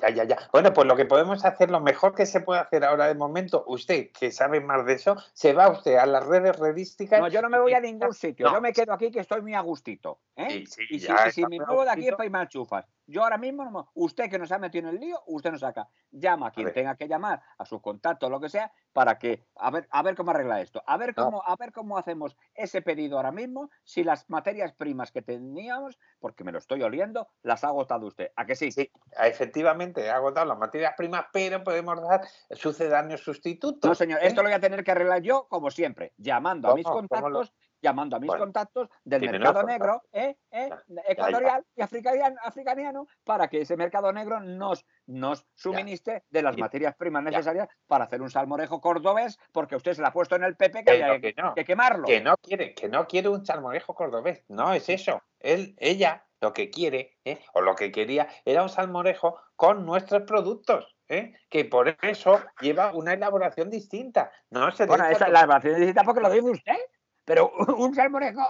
Ya, 0.00 0.10
ya, 0.10 0.24
ya. 0.24 0.38
Bueno, 0.52 0.72
pues 0.72 0.86
lo 0.86 0.94
que 0.94 1.04
podemos 1.04 1.44
hacer, 1.44 1.70
lo 1.70 1.80
mejor 1.80 2.14
que 2.14 2.24
se 2.24 2.40
puede 2.40 2.60
hacer 2.60 2.84
ahora 2.84 3.08
de 3.08 3.14
momento, 3.14 3.64
usted 3.66 4.10
que 4.12 4.30
sabe 4.30 4.60
más 4.60 4.86
de 4.86 4.92
eso, 4.92 5.16
se 5.32 5.52
va 5.52 5.68
usted 5.68 5.96
a 5.96 6.06
las 6.06 6.24
redes 6.24 6.56
redísticas. 6.56 7.20
No, 7.20 7.28
yo 7.28 7.42
no 7.42 7.48
me 7.48 7.58
voy 7.58 7.74
a 7.74 7.80
ningún 7.80 8.14
sitio. 8.14 8.46
No. 8.46 8.54
Yo 8.54 8.60
me 8.60 8.72
quedo 8.72 8.92
aquí 8.92 9.10
que 9.10 9.20
estoy 9.20 9.42
muy 9.42 9.54
a 9.54 9.60
gustito. 9.60 10.20
¿eh? 10.36 10.46
Sí, 10.50 10.66
sí, 10.66 10.82
y 10.90 11.00
si, 11.00 11.46
me 11.46 11.58
muevo 11.58 11.84
de 11.84 11.90
aquí 11.90 12.08
es 12.08 12.14
para 12.14 12.26
irme 12.26 12.46
chufas. 12.48 12.86
Yo 13.06 13.24
ahora 13.24 13.38
mismo, 13.38 13.64
no 13.64 13.90
usted 13.94 14.30
que 14.30 14.38
nos 14.38 14.52
ha 14.52 14.58
metido 14.58 14.88
en 14.88 14.94
el 14.94 15.00
lío, 15.00 15.22
usted 15.26 15.50
nos 15.50 15.60
saca. 15.60 15.88
Llama 16.10 16.48
a 16.48 16.50
quien 16.50 16.72
tenga 16.72 16.94
que 16.94 17.08
llamar, 17.08 17.42
a 17.56 17.64
sus 17.64 17.80
contactos, 17.80 18.30
lo 18.30 18.38
que 18.38 18.50
sea, 18.50 18.70
para 18.92 19.18
que, 19.18 19.46
a 19.56 19.70
ver, 19.70 19.88
a 19.90 20.02
ver 20.02 20.14
cómo 20.14 20.30
arregla 20.30 20.60
esto. 20.60 20.82
A 20.86 20.96
ver 20.98 21.14
No. 21.16 21.24
cómo, 21.24 21.42
a 21.44 21.56
ver 21.56 21.72
cómo 21.72 21.96
hacemos 21.96 22.36
ese 22.54 22.82
pedido 22.82 23.16
ahora 23.16 23.32
mismo, 23.32 23.70
si 23.82 24.04
las 24.04 24.28
materias 24.28 24.74
primas 24.74 25.10
que 25.10 25.22
teníamos, 25.22 25.98
porque 26.20 26.44
me 26.44 26.52
lo 26.52 26.58
estoy 26.58 26.82
oliendo, 26.82 27.28
las 27.42 27.64
ha 27.64 27.68
agotado 27.68 28.06
usted. 28.06 28.30
¿A 28.36 28.44
que 28.44 28.56
sí? 28.56 28.70
Sí, 28.70 28.90
efectivamente, 29.18 29.87
agotado 30.10 30.46
las 30.46 30.58
materias 30.58 30.94
primas, 30.96 31.26
pero 31.32 31.62
podemos 31.62 32.00
dar 32.02 32.22
sucedáneos 32.52 33.22
sustitutos. 33.22 33.88
No, 33.88 33.94
señor, 33.94 34.20
¿eh? 34.22 34.26
esto 34.28 34.42
lo 34.42 34.48
voy 34.48 34.54
a 34.56 34.60
tener 34.60 34.84
que 34.84 34.90
arreglar 34.90 35.22
yo, 35.22 35.46
como 35.48 35.70
siempre, 35.70 36.12
llamando 36.16 36.70
a 36.70 36.74
mis 36.74 36.84
¿Cómo? 36.84 37.06
¿Cómo 37.08 37.28
lo- 37.28 37.38
contactos, 37.38 37.54
llamando 37.80 38.16
a 38.16 38.18
mis 38.18 38.26
Bueno, 38.26 38.44
contactos 38.44 38.88
del 39.04 39.30
mercado 39.30 39.62
negro, 39.62 40.02
¿eh? 40.12 40.36
¿eh? 40.50 40.68
Ya, 40.68 41.02
ecuatorial 41.06 41.64
y 41.76 41.82
africano, 41.82 42.36
africaniano, 42.42 43.06
para 43.24 43.48
que 43.48 43.60
ese 43.60 43.76
mercado 43.76 44.12
negro 44.12 44.40
nos, 44.40 44.84
nos 45.06 45.46
suministre 45.54 46.24
de 46.30 46.42
las 46.42 46.56
materias 46.56 46.94
primas 46.96 47.22
necesarias 47.22 47.68
para 47.86 48.04
hacer 48.04 48.20
un 48.20 48.30
salmorejo 48.30 48.80
cordobés, 48.80 49.38
porque 49.52 49.76
usted 49.76 49.92
se 49.92 50.02
le 50.02 50.08
ha 50.08 50.12
puesto 50.12 50.34
en 50.36 50.44
el 50.44 50.56
PP 50.56 50.84
que 50.84 50.90
había 50.90 51.20
que 51.20 51.34
no, 51.36 51.54
que 51.54 51.64
quemarlo. 51.64 52.06
que 52.06 52.20
no 52.20 52.36
quiere, 52.38 52.74
que 52.74 52.88
no 52.88 53.06
quiere 53.06 53.28
un 53.28 53.46
salmorejo 53.46 53.94
cordobés, 53.94 54.42
no 54.48 54.72
es 54.72 54.88
eso. 54.88 55.22
Él, 55.38 55.76
ella, 55.78 56.24
lo 56.40 56.52
que 56.52 56.70
quiere, 56.70 57.18
¿eh? 57.24 57.40
o 57.54 57.60
lo 57.60 57.74
que 57.74 57.90
quería, 57.90 58.28
era 58.44 58.62
un 58.62 58.68
salmorejo 58.68 59.40
con 59.56 59.84
nuestros 59.84 60.22
productos, 60.22 60.96
¿eh? 61.08 61.34
que 61.48 61.64
por 61.64 61.96
eso 62.02 62.40
lleva 62.60 62.92
una 62.92 63.12
elaboración 63.14 63.70
distinta. 63.70 64.30
No 64.50 64.70
se 64.70 64.86
Bueno, 64.86 65.04
esa 65.06 65.26
es 65.26 65.32
la 65.32 65.40
elaboración 65.40 65.74
necesita 65.74 66.04
porque 66.04 66.20
lo 66.20 66.30
dice 66.30 66.50
usted, 66.50 66.78
pero 67.24 67.50
un 67.76 67.94
salmorejo, 67.94 68.42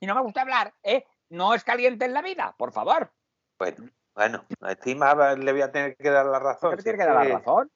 y 0.00 0.06
no 0.06 0.14
me 0.14 0.22
gusta 0.22 0.42
hablar, 0.42 0.72
¿eh? 0.82 1.04
No 1.28 1.54
es 1.54 1.64
caliente 1.64 2.04
en 2.04 2.14
la 2.14 2.22
vida, 2.22 2.54
por 2.56 2.72
favor. 2.72 3.10
Bueno, 3.58 3.90
bueno, 4.14 4.44
encima 4.60 5.34
le 5.34 5.52
voy 5.52 5.62
a 5.62 5.72
tener 5.72 5.96
que 5.96 6.10
dar 6.10 6.26
la 6.26 6.38
razón. 6.38 6.70
¿Por 6.70 6.78
qué 6.78 6.82
tiene 6.84 6.98
si 6.98 7.04
que 7.04 7.12
dar 7.12 7.22
es 7.24 7.32
la 7.32 7.38
razón? 7.38 7.70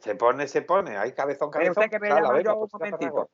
Se 0.00 0.14
pone, 0.16 0.48
se 0.48 0.62
pone, 0.62 0.96
hay 0.98 1.12
cabezón, 1.12 1.50
cabezón. 1.50 1.84
usted 1.84 1.90
que 1.90 2.00
me 2.00 2.08
llama 2.08 2.28
un 2.36 2.42
pues, 2.42 2.72
momentito. 2.72 3.30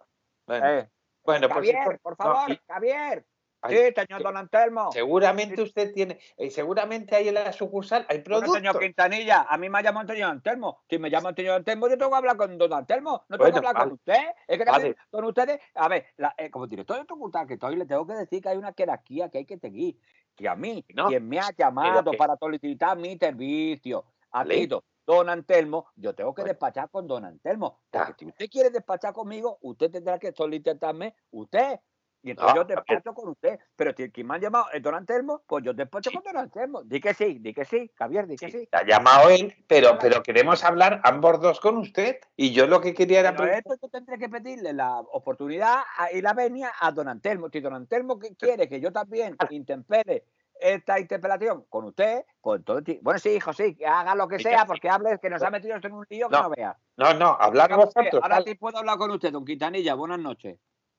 Bueno, 0.47 0.67
Eh, 0.69 0.91
bueno, 1.25 1.49
pues 1.49 1.55
Javier, 1.55 2.01
por 2.03 2.13
no, 2.13 2.17
favor, 2.17 2.51
y- 2.51 2.61
Javier. 2.69 3.25
Sí, 3.69 3.77
señor 3.95 4.23
Don 4.23 4.37
Antelmo. 4.37 4.91
seguramente 4.93 5.63
usted 5.63 5.93
tiene, 5.93 6.19
eh, 6.37 6.51
seguramente 6.51 7.15
ahí 7.15 7.29
en 7.29 7.35
la 7.35 7.53
sucursal 7.53 8.05
hay 8.09 8.19
Bueno, 8.19 8.25
productos. 8.25 8.55
señor 8.57 8.79
Quintanilla, 8.81 9.43
a 9.49 9.57
mí 9.57 9.69
me 9.69 9.79
ha 9.79 9.83
llamado 9.83 10.01
Antonio 10.01 10.27
Antelmo. 10.27 10.81
Si 10.91 10.99
me 10.99 11.09
llama 11.11 11.29
Antonio 11.29 11.55
Antelmo, 11.55 11.89
yo 11.89 11.97
tengo 11.97 12.11
que 12.11 12.17
hablar 12.17 12.37
con 12.37 12.59
Don 12.59 12.73
Antelmo. 12.73 13.25
No 13.29 13.39
tengo 13.39 13.45
Bueno, 13.45 13.53
que 13.53 13.59
hablar 13.59 13.75
vale. 13.75 13.85
con 13.85 13.93
usted. 13.95 14.35
Es 14.49 14.59
que 14.59 14.65
Vale. 14.65 14.97
con 15.11 15.25
ustedes, 15.25 15.61
a 15.75 15.89
ver, 15.89 16.07
la- 16.17 16.35
eh, 16.37 16.51
como 16.51 16.67
director 16.67 16.99
de 16.99 17.05
facultad 17.05 17.47
que 17.47 17.55
estoy, 17.55 17.77
le 17.77 17.87
tengo 17.87 18.07
que 18.07 18.15
decir 18.15 18.43
que 18.43 18.49
hay 18.49 18.57
una 18.59 18.73
jerarquía 18.77 19.29
que 19.29 19.39
hay 19.39 19.45
que 19.47 19.59
seguir. 19.59 19.99
Que 20.35 20.49
a 20.49 20.57
mí, 20.57 20.85
No, 20.95 21.07
quien 21.09 21.29
me 21.29 21.39
ha 21.39 21.51
llamado 21.57 22.11
que- 22.11 22.17
para 22.17 22.37
solicitar 22.37 22.97
mi 22.99 23.17
servicio, 23.19 24.05
ha 24.33 24.45
sido 24.45 24.83
Don 25.07 25.29
Antelmo, 25.29 25.87
yo 25.97 26.15
tengo 26.15 26.33
que 26.35 26.43
Bueno. 26.43 26.53
despachar 26.55 26.89
con 26.91 27.07
Don 27.07 27.25
Antelmo. 27.25 27.81
Porque 27.91 28.15
si 28.19 28.27
usted 28.27 28.49
quiere 28.49 28.71
despachar 28.71 29.13
conmigo, 29.13 29.59
usted 29.61 29.91
tendrá 29.91 30.19
que 30.19 30.33
solicitarme 30.33 31.15
usted. 31.33 31.81
Y 32.25 32.31
entonces 32.31 32.55
No, 32.55 32.61
yo 32.63 32.65
despacho 32.65 33.15
con 33.15 33.29
usted. 33.31 33.59
Pero 33.75 33.93
si 33.97 34.11
quien 34.11 34.29
me 34.29 34.35
ha 34.37 34.39
llamado 34.39 34.67
es 34.73 34.81
Don 34.81 34.95
Antelmo, 34.95 35.43
pues 35.47 35.65
yo 35.65 35.73
despacho 35.75 36.11
Sí. 36.11 36.17
con 36.17 36.25
Don 36.25 36.37
Antelmo. 36.43 36.83
Di 36.85 37.01
que 37.01 37.15
sí, 37.15 37.39
di 37.41 37.53
que 37.53 37.65
sí, 37.65 37.91
Javier, 37.97 38.27
di 38.29 38.37
que 38.37 38.51
Sí, 38.51 38.59
sí. 38.61 38.69
te 38.71 38.77
ha 38.77 38.87
llamado 38.87 39.29
él, 39.31 39.53
pero, 39.67 39.99
pero 40.01 40.23
queremos 40.23 40.63
hablar 40.65 41.01
ambos 41.05 41.41
dos 41.41 41.59
con 41.61 41.79
usted. 41.79 42.19
Y 42.37 42.53
yo 42.53 42.67
lo 42.67 42.81
que 42.81 42.95
quería 42.95 43.21
era 43.21 43.35
Pero 43.35 43.53
esto 43.53 43.75
yo 43.83 43.89
tendré 43.89 44.19
que 44.19 44.29
pedirle 44.29 44.73
la 44.73 45.01
oportunidad 45.01 45.81
y 46.13 46.21
la 46.21 46.33
venia 46.33 46.73
a 46.81 46.93
don 46.93 47.09
Antelmo. 47.09 47.49
Si 47.51 47.61
don 47.61 47.75
Antelmo 47.75 48.19
que 48.19 48.37
quiere 48.37 48.69
que 48.69 48.81
yo 48.81 48.93
también 48.93 49.37
intempere 49.51 50.25
esta 50.61 51.01
interpelación 51.01 51.65
con 51.69 51.87
usted, 51.87 52.25
pues 52.41 52.61
entonces, 52.61 52.95
sí. 52.95 53.01
bueno, 53.03 53.19
sí, 53.19 53.31
hijo, 53.31 53.53
sí, 53.53 53.75
que 53.75 53.85
haga 53.85 54.15
lo 54.15 54.29
que 54.29 54.39
sea, 54.39 54.65
porque 54.65 54.89
hable 54.89 55.19
que 55.21 55.29
nos 55.29 55.43
ha 55.43 55.51
metido 55.51 55.75
esto 55.75 55.89
en 55.89 55.95
un 55.95 56.07
lío 56.09 56.29
que 56.29 56.37
No. 56.37 56.43
no 56.45 56.51
vea. 56.51 56.79
No, 56.97 57.15
no, 57.15 57.37
hablar 57.41 57.75
vosotros. 57.75 58.23
Ahora 58.23 58.43
sí 58.43 58.55
puedo 58.55 58.79
hablar 58.79 58.97
con 58.97 59.11
usted, 59.11 59.33
don 59.33 59.45
Quintanilla. 59.45 59.95
Buenas 59.95 60.21
noches. 60.21 60.57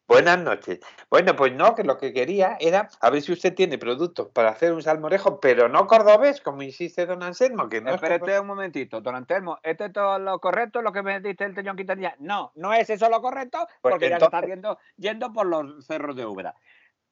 Buenas 0.08 0.40
noches. 0.40 0.80
Bueno, 1.10 1.36
pues 1.36 1.54
no, 1.54 1.76
que 1.76 1.84
lo 1.84 1.98
que 1.98 2.12
quería 2.12 2.58
era 2.60 2.90
a 3.00 3.10
ver 3.10 3.22
si 3.22 3.32
usted 3.32 3.54
tiene 3.56 3.78
productos 3.78 4.28
para 4.30 4.50
hacer 4.50 4.74
un 4.74 4.82
salmorejo, 4.82 5.40
pero 5.40 5.70
no 5.70 5.88
cordobés, 5.88 6.42
como 6.42 6.62
insiste 6.62 7.06
don 7.06 7.24
Anselmo, 7.24 7.70
que 7.70 7.80
no 7.80 7.90
es 7.90 7.96
Espérate 7.96 8.40
un 8.40 8.48
momentito, 8.48 9.00
don 9.00 9.16
Antelmo, 9.16 9.60
¿esto 9.64 9.86
es 9.86 9.94
todo 9.94 10.20
lo 10.20 10.40
correcto, 10.40 10.82
lo 10.82 10.92
que 10.92 11.02
me 11.02 11.20
dice 11.22 11.46
el 11.46 11.56
señor 11.56 11.78
Quintanilla? 11.78 12.16
No, 12.20 12.52
no 12.56 12.74
es 12.74 12.90
eso 12.90 13.10
lo 13.10 13.22
correcto, 13.22 13.66
Pues 13.82 13.94
porque 13.94 14.10
ya 14.10 14.20
se 14.20 14.26
está 14.26 14.42
viendo, 14.42 14.78
yendo 14.98 15.32
por 15.32 15.46
los 15.46 15.86
cerros 15.86 16.16
de 16.16 16.26
Úbeda. 16.26 16.56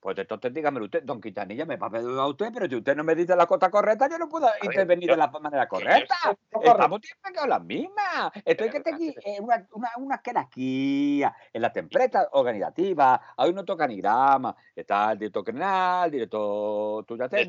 Pues 0.02 0.18
entonces 0.18 0.52
dígame 0.52 0.82
usted, 0.82 1.04
don 1.04 1.22
Quintanilla, 1.22 1.64
me 1.64 1.78
va 1.78 1.86
a 1.86 1.90
pedir 1.92 2.10
a 2.18 2.26
usted, 2.26 2.50
pero 2.52 2.68
si 2.68 2.76
usted 2.76 2.96
no 2.96 3.04
me 3.04 3.14
dice 3.14 3.36
la 3.36 3.46
cosa 3.46 3.70
correcta, 3.70 4.10
yo 4.10 4.18
no 4.18 4.28
puedo 4.28 4.48
intervenir 4.64 5.08
yo- 5.08 5.14
de 5.14 5.18
la 5.18 5.28
manera 5.28 5.66
yo 5.66 5.70
correcta. 5.70 6.16
lo 6.26 6.38
correcto. 6.50 6.72
Estamos 6.72 7.02
siempre 7.04 7.34
con 7.40 7.50
las 7.50 7.64
mismas. 7.64 8.32
Estoy 8.44 8.70
que 8.72 8.80
tengo 8.80 8.98
eh, 9.00 9.38
una, 9.40 9.68
una, 9.74 9.90
una 9.98 10.22
jerarquía 10.26 11.36
en 11.54 11.62
la 11.62 11.72
templeta 11.72 12.30
organizativa. 12.32 13.22
Hay 13.38 13.52
un 13.52 13.60
organigrama. 13.60 14.56
Está 14.76 15.12
el 15.12 15.20
director 15.20 15.46
general, 15.46 16.06
el 16.06 16.12
director 16.12 17.06
sucursal, 17.08 17.40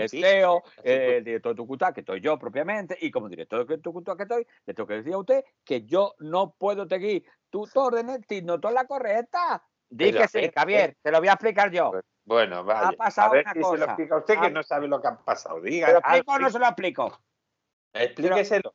el. 0.00 0.08
CEO, 0.08 0.62
sucursal. 0.64 0.82
el 0.84 1.24
director 1.24 1.52
de 1.52 1.56
Tucutá, 1.56 1.92
que 1.92 2.00
estoy 2.00 2.20
yo 2.20 2.36
propiamente, 2.40 2.98
y 3.00 3.10
como 3.12 3.28
director 3.28 3.64
de 3.64 3.78
Tucutá 3.78 4.16
que 4.16 4.24
estoy, 4.24 4.46
le 4.66 4.74
tengo 4.74 4.86
que 4.88 4.94
decir 4.94 5.12
a 5.14 5.18
usted 5.18 5.44
que 5.64 5.84
yo 5.84 6.14
no 6.18 6.54
puedo 6.58 6.88
seguir 6.88 7.24
tus 7.50 7.76
órdenes 7.76 8.18
si 8.28 8.42
no 8.42 8.58
son 8.60 8.74
la 8.74 8.84
correcta. 8.84 9.62
Di 9.96 10.12
que 10.12 10.26
sí, 10.26 10.50
Javier, 10.52 10.96
te 11.00 11.12
lo 11.12 11.20
voy 11.20 11.28
a 11.28 11.34
explicar 11.34 11.70
yo. 11.70 11.92
Bueno, 12.24 12.64
vaya. 12.64 12.96
pasado 12.96 13.30
a 13.30 13.32
ver 13.34 13.44
una 13.44 13.52
si 13.52 13.58
se 13.58 13.62
lo 13.62 13.70
cosa. 13.70 13.84
explica 13.84 14.16
usted, 14.16 14.34
que 14.40 14.46
Ha- 14.46 14.50
no 14.50 14.62
sabe 14.64 14.88
lo 14.88 15.00
que 15.00 15.06
ha 15.06 15.16
pasado. 15.16 15.60
Diga, 15.60 15.86
¿Se 15.86 15.92
lo 15.92 15.98
explico 16.00 16.32
o 16.32 16.38
no 16.40 16.50
se 16.50 16.58
lo 16.58 16.64
explico? 16.66 17.20
explíqueselo. 17.92 18.74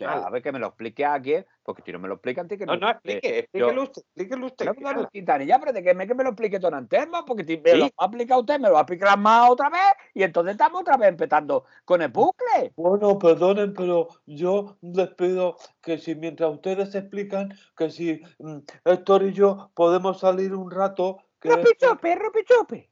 A 0.00 0.30
ver 0.30 0.42
que 0.42 0.52
me 0.52 0.58
lo 0.58 0.68
explique 0.68 1.04
a 1.04 1.14
alguien, 1.14 1.46
porque 1.62 1.82
si 1.82 1.92
no 1.92 1.98
me 1.98 2.08
lo 2.08 2.14
explica 2.14 2.40
antes 2.40 2.58
que 2.58 2.66
No, 2.66 2.76
no, 2.76 2.88
eh, 2.88 2.92
explique, 2.92 3.38
explíquelo 3.38 3.82
usted, 3.82 4.02
explíquelo 4.02 4.46
usted. 4.46 4.66
No, 4.66 4.74
no, 4.80 5.02
no. 5.02 5.08
Quintanilla, 5.08 5.58
pero 5.60 5.72
de 5.72 5.82
que 5.82 5.94
me, 5.94 6.06
que 6.06 6.14
me 6.14 6.24
lo 6.24 6.30
explique 6.30 6.58
Don 6.58 6.74
Antelmo, 6.74 7.24
porque 7.24 7.44
si 7.44 7.58
me 7.58 7.70
Sí. 7.70 7.78
lo 7.78 7.86
va 7.86 8.34
a 8.34 8.38
usted, 8.38 8.58
me 8.58 8.68
lo 8.68 8.74
va 8.74 8.80
a 8.80 8.82
explicar 8.82 9.18
más 9.18 9.50
otra 9.50 9.70
vez, 9.70 9.92
y 10.14 10.22
entonces 10.22 10.52
estamos 10.52 10.80
otra 10.80 10.96
vez 10.96 11.08
empezando 11.08 11.64
con 11.84 12.02
el 12.02 12.08
bucle. 12.08 12.72
Bueno, 12.76 13.18
perdonen, 13.18 13.74
pero 13.74 14.08
yo 14.26 14.76
les 14.80 15.08
pido 15.14 15.56
que 15.80 15.98
si 15.98 16.14
mientras 16.14 16.50
ustedes 16.52 16.94
explican, 16.94 17.52
que 17.76 17.90
si 17.90 18.22
mm, 18.38 18.58
Héctor 18.84 19.24
y 19.24 19.32
yo 19.32 19.70
podemos 19.74 20.20
salir 20.20 20.54
un 20.54 20.70
rato, 20.70 21.18
que 21.40 21.50
ropichope. 21.50 22.16
mm, 22.16 22.91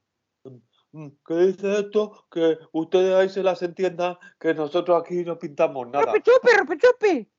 que 0.92 1.34
dice 1.34 1.80
esto, 1.80 2.26
que 2.30 2.58
ustedes 2.72 3.14
ahí 3.14 3.28
se 3.28 3.42
las 3.42 3.62
entiendan, 3.62 4.16
que 4.38 4.54
nosotros 4.54 5.00
aquí 5.00 5.24
no 5.24 5.38
pintamos 5.38 5.86
nada. 5.88 6.06
¡Rope 6.06 6.22
chupi, 6.22 6.48
rope 6.56 6.78
chupi! 6.78 7.30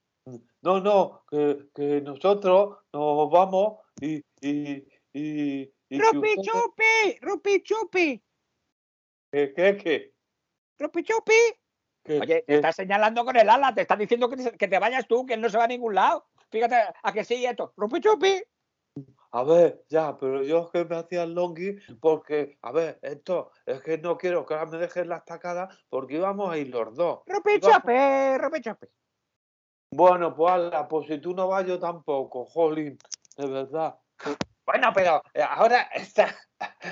No, 0.61 0.79
no, 0.79 1.23
que, 1.29 1.69
que 1.73 2.01
nosotros 2.01 2.77
nos 2.93 3.29
vamos 3.31 3.79
y, 3.99 4.17
y, 4.39 4.87
y, 5.13 5.73
y 5.89 5.99
¡Rope 5.99 6.35
que, 9.31 9.53
que, 9.53 9.77
que, 9.77 10.13
¡Rope 10.79 11.03
Oye, 12.03 12.25
te 12.25 12.45
que- 12.45 12.55
está 12.55 12.71
señalando 12.71 13.23
con 13.23 13.35
el 13.35 13.49
ala, 13.49 13.73
te 13.73 13.81
está 13.81 13.95
diciendo 13.95 14.29
que 14.29 14.37
te, 14.37 14.57
que 14.57 14.67
te 14.67 14.79
vayas 14.79 15.07
tú, 15.07 15.25
que 15.25 15.35
él 15.35 15.41
no 15.41 15.49
se 15.49 15.57
va 15.57 15.65
a 15.65 15.67
ningún 15.67 15.95
lado. 15.95 16.27
Fíjate, 16.49 16.75
a 17.01 17.13
que 17.13 17.23
sí 17.23 17.45
esto. 17.45 17.73
¡Rope 17.77 18.01
chupi! 18.01 18.41
A 19.33 19.43
ver, 19.43 19.85
ya, 19.87 20.17
pero 20.17 20.43
yo 20.43 20.65
es 20.65 20.71
que 20.71 20.83
me 20.83 20.97
hacía 20.97 21.23
el 21.23 21.33
longhi 21.33 21.77
porque, 22.01 22.57
a 22.61 22.73
ver, 22.73 22.99
esto, 23.01 23.51
es 23.65 23.81
que 23.81 23.97
no 23.97 24.17
quiero 24.17 24.45
que 24.45 24.53
ahora 24.53 24.69
me 24.69 24.77
dejen 24.77 25.07
la 25.07 25.17
estacada 25.17 25.69
porque 25.89 26.15
íbamos 26.15 26.51
a 26.51 26.57
ir 26.57 26.67
los 26.67 26.93
dos. 26.95 27.21
¡Rope 27.27 27.59
Vamos. 27.59 27.77
chupi! 27.77 28.37
¡Rope 28.37 28.61
chupi! 28.61 28.87
Bueno, 29.93 30.35
pues 30.35 30.51
ala, 30.51 30.87
pues 30.87 31.07
si 31.07 31.19
tú 31.19 31.33
no 31.33 31.47
vas 31.47 31.65
yo 31.65 31.79
tampoco, 31.79 32.45
jolín, 32.45 32.97
de 33.37 33.47
verdad. 33.47 33.97
Bueno, 34.65 34.91
pero 34.93 35.21
eh, 35.33 35.43
ahora 35.47 35.81
esta 35.93 36.35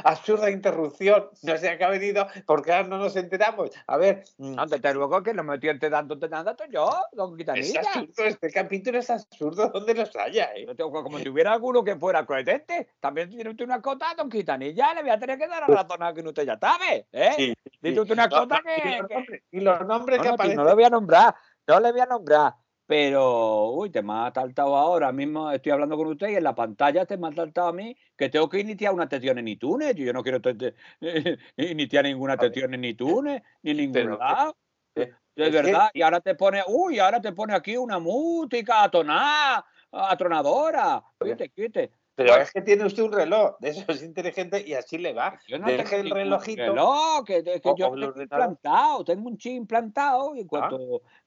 absurda 0.04 0.50
interrupción 0.50 1.30
no 1.44 1.58
sé 1.58 1.70
a 1.70 1.78
qué 1.78 1.84
ha 1.84 1.90
venido 1.90 2.28
porque 2.46 2.72
ahora 2.74 2.88
no 2.88 2.98
nos 2.98 3.16
enteramos. 3.16 3.72
A 3.88 3.98
ver, 3.98 4.24
mm, 4.38 4.56
No, 4.56 4.66
desde 4.66 4.94
luego 4.94 5.22
que 5.24 5.34
lo 5.34 5.44
metió 5.44 5.72
entre 5.72 5.90
dándote 5.90 6.30
nada 6.30 6.56
yo, 6.72 6.90
don 7.14 7.32
es 7.32 7.38
Quitanilla. 7.38 7.82
absurdo, 7.82 8.26
este 8.26 8.52
capítulo 8.52 9.00
es 9.00 9.10
absurdo 9.10 9.70
donde 9.70 9.94
los 9.94 10.16
haya, 10.16 10.52
¿eh? 10.56 10.68
Como 10.78 11.20
si 11.20 11.30
hubiera 11.30 11.54
alguno 11.54 11.84
que 11.84 11.96
fuera 11.96 12.26
coherente. 12.26 12.90
También 13.00 13.30
tiene 13.30 13.50
usted 13.50 13.66
una 13.66 13.82
cota, 13.82 14.14
don 14.18 14.30
Quitanilla. 14.30 14.94
Le 14.94 15.02
voy 15.02 15.12
a 15.12 15.20
tener 15.20 15.38
que 15.38 15.48
dar 15.48 15.64
a 15.64 15.68
razón 15.68 16.14
que 16.16 16.22
usted 16.22 16.46
ya 16.46 16.58
sabe. 16.60 17.08
¿eh? 17.12 17.34
Sí, 17.38 17.54
Dice 17.82 18.02
usted 18.02 18.14
una 18.14 18.28
No, 18.28 18.40
cota 18.42 18.58
no, 18.58 18.64
que. 18.64 18.90
y 18.90 18.98
los 19.00 19.08
que- 19.26 19.44
y 19.52 19.60
los 19.62 19.86
nombres 19.88 20.18
No, 20.18 20.24
que 20.24 20.28
no, 20.30 20.34
aparecen. 20.36 20.58
no 20.58 20.64
le 20.66 20.74
voy 20.74 20.84
a 20.84 20.90
nombrar, 20.90 21.36
no 21.68 21.80
le 21.80 21.92
voy 21.92 22.02
a 22.02 22.06
nombrar. 22.06 22.54
Pero, 22.90 23.70
uy, 23.74 23.92
te 23.92 24.02
me 24.02 24.14
ha 24.14 24.32
saltado 24.34 24.76
ahora 24.76 25.12
mismo, 25.12 25.52
estoy 25.52 25.72
hablando 25.74 25.96
con 25.96 26.08
usted 26.08 26.30
y 26.30 26.36
en 26.38 26.44
la 26.44 26.56
pantalla 26.56 27.06
te 27.06 27.18
me 27.20 27.28
ha 27.28 27.32
saltado 27.34 27.68
a 27.68 27.72
mí 27.72 27.96
que 28.18 28.30
tengo 28.30 28.50
que 28.50 28.60
iniciar 28.62 28.92
una 28.96 29.08
sesión 29.08 29.38
en 29.38 29.48
iTunes. 29.48 29.94
Yo 29.94 30.12
no 30.12 30.24
quiero 30.24 30.42
te- 30.42 30.74
iniciar 31.58 32.06
ninguna 32.06 32.36
sesión 32.40 32.74
en 32.74 32.84
iTunes, 32.86 33.44
ni 33.62 33.72
en 33.72 33.78
ningún 33.78 34.18
lado. 34.18 34.58
eh, 34.96 35.14
De 35.36 35.52
verdad, 35.52 35.92
y 35.94 36.02
ahora 36.02 36.20
te 36.20 36.34
pone, 36.34 36.64
uy, 36.68 36.98
ahora 36.98 37.22
te 37.22 37.32
pone 37.32 37.54
aquí 37.54 37.78
una 37.78 38.00
música 38.00 38.82
atonada, 38.86 39.64
atronadora. 39.92 41.04
Quite, 41.20 41.50
quite. 41.50 41.92
Pero 42.24 42.36
es 42.36 42.52
que 42.52 42.62
tiene 42.62 42.86
usted 42.86 43.04
un 43.04 43.14
reloj 43.14 43.56
de 43.60 43.70
esos 43.70 44.04
inteligentes 44.04 44.68
y 44.68 44.74
así 44.74 44.98
le 44.98 45.14
va. 45.14 45.40
Yo 45.48 45.58
no 45.58 45.68
Deje 45.68 45.84
tengo 45.84 46.02
el 46.04 46.10
relojito. 46.12 46.62
reloj, 46.64 47.24
que, 47.26 47.44
que 47.44 47.62
o- 47.64 47.76
yo 47.78 47.88
o 47.90 47.96
tengo 47.96 48.22
implantado, 48.22 49.04
tengo 49.06 49.30
un 49.30 49.38
chip 49.38 49.54
implantado 49.54 50.36
y 50.36 50.42
en 50.42 50.48
Ah. 50.52 50.70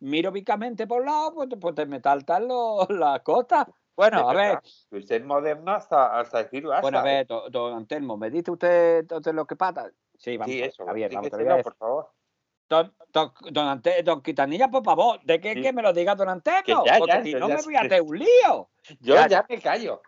miro 0.00 0.30
vicamente 0.30 0.87
por 0.87 1.00
un 1.00 1.06
lado, 1.06 1.32
pues, 1.34 1.49
pues 1.61 1.75
te 1.75 1.87
me 1.87 2.00
saltan 2.00 2.46
las 2.90 3.20
cosas. 3.22 3.66
Bueno, 3.96 4.28
a 4.28 4.32
De 4.32 4.38
ver, 4.38 4.58
Usted 4.90 5.16
es 5.16 5.25
moderno 5.25 5.72
hasta, 5.72 6.18
hasta 6.18 6.42
decir 6.42 6.64
basta. 6.66 6.82
bueno, 6.82 6.99
a 6.99 7.02
ver, 7.02 7.26
do- 7.26 7.49
don 7.50 7.75
Antelmo, 7.75 8.16
¿me 8.16 8.30
dice 8.30 8.50
usted 8.50 8.99
entonces 9.00 9.34
lo 9.34 9.46
que 9.46 9.56
pasa? 9.56 9.90
Sí, 10.18 10.37
vamos, 10.37 10.52
Sí, 10.52 10.58
a 10.58 10.62
ver, 10.62 10.70
eso. 10.70 10.87
Javier, 10.87 11.11
vamos, 11.14 11.32
a 11.32 11.37
decir. 11.37 11.62
por 11.62 11.76
favor. 11.76 12.11
Don, 12.68 12.94
don, 13.12 13.32
don, 13.50 13.66
Ante- 13.68 14.02
don 14.02 14.22
Quitanilla, 14.22 14.68
por 14.70 14.82
favor, 14.82 15.20
¿de 15.25 15.40
qué 15.40 15.52
Sí. 15.54 15.61
que 15.62 15.72
me 15.75 15.82
lo 15.82 15.92
diga 15.92 16.14
don 16.14 16.28
Antelmo? 16.28 16.84
ya, 16.87 16.99
Porque 16.99 17.12
ya, 17.14 17.22
si 17.22 17.32
no 17.34 17.49
ya 17.49 17.56
me 17.56 17.62
voy 17.62 17.75
a 17.76 17.80
hacer 17.80 18.02
un 18.02 18.18
lío. 18.18 18.70
Yo 19.00 19.26
ya, 19.26 19.44
me 19.49 19.61
callo. 19.61 20.00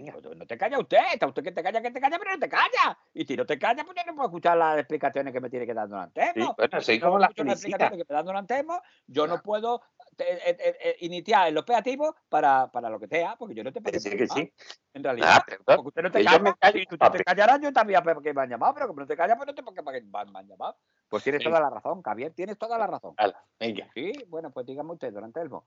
Pues 0.00 0.36
no 0.36 0.46
te 0.46 0.58
calla 0.58 0.78
usted, 0.78 0.98
está 1.12 1.26
usted 1.26 1.42
que 1.42 1.52
te 1.52 1.62
calla, 1.62 1.80
que 1.80 1.90
te 1.90 2.00
calla, 2.00 2.18
pero 2.18 2.32
no 2.32 2.38
te 2.38 2.48
calla. 2.48 2.98
Y 3.14 3.24
si 3.24 3.36
no 3.36 3.46
te 3.46 3.58
calla, 3.58 3.84
pues 3.84 3.96
yo 3.96 4.02
no 4.06 4.14
puedo 4.14 4.28
escuchar 4.28 4.56
las 4.56 4.78
explicaciones 4.78 5.32
que 5.32 5.40
me 5.40 5.50
tiene 5.50 5.66
que 5.66 5.74
dar 5.74 5.88
don 5.88 5.98
Sí, 5.98 6.20
Antelmo. 6.20 6.54
bueno, 6.56 6.80
soy 6.80 6.94
Si 6.96 7.00
no 7.00 7.06
como 7.06 7.18
las 7.18 7.30
explicaciones 7.30 7.98
que 7.98 8.06
me 8.08 8.14
dan 8.16 8.26
don 8.26 8.36
Antelmo, 8.36 8.80
yo 9.06 9.26
no 9.26 9.42
puedo 9.42 9.82
eh, 10.18 10.38
eh, 10.46 10.76
eh, 10.80 10.96
iniciar 11.00 11.48
el 11.48 11.58
operativo 11.58 12.16
para, 12.28 12.70
para 12.70 12.90
lo 12.90 12.98
que 12.98 13.08
sea, 13.08 13.36
porque 13.36 13.54
yo 13.54 13.64
no 13.64 13.72
te 13.72 13.80
puedo 13.80 13.98
sí, 13.98 14.16
que 14.16 14.26
sí. 14.26 14.52
En 14.94 15.04
realidad, 15.04 15.28
Ah, 15.30 15.44
porque 15.64 15.88
usted 15.88 16.02
no 16.02 16.10
te 16.10 16.24
calla, 16.24 16.38
me 16.38 16.54
callo, 16.54 16.78
si 16.78 16.86
tú 16.86 16.96
te 16.96 17.24
callarás, 17.24 17.60
yo 17.60 17.72
también 17.72 18.02
porque 18.02 18.32
me 18.32 18.42
han 18.42 18.48
llamado, 18.48 18.74
pero 18.74 18.86
como 18.88 19.00
no 19.00 19.06
te 19.06 19.16
callas, 19.16 19.36
pues 19.36 19.46
no 19.46 19.54
te 19.54 19.62
porque 19.62 19.82
me 19.82 19.90
han 19.90 20.32
me 20.32 20.38
han 20.38 20.48
llamado. 20.48 20.76
Pues 21.08 21.22
tienes 21.22 21.40
Sí. 21.42 21.48
toda 21.48 21.60
la 21.60 21.70
razón, 21.70 22.02
Javier, 22.02 22.32
tienes 22.32 22.58
toda 22.58 22.78
la 22.78 22.86
razón. 22.86 23.14
Hala, 23.16 23.44
venga. 23.60 23.90
Sí, 23.94 24.12
bueno, 24.28 24.50
pues 24.50 24.66
dígame 24.66 24.92
usted, 24.92 25.12
don 25.12 25.24
Antelmo. 25.24 25.66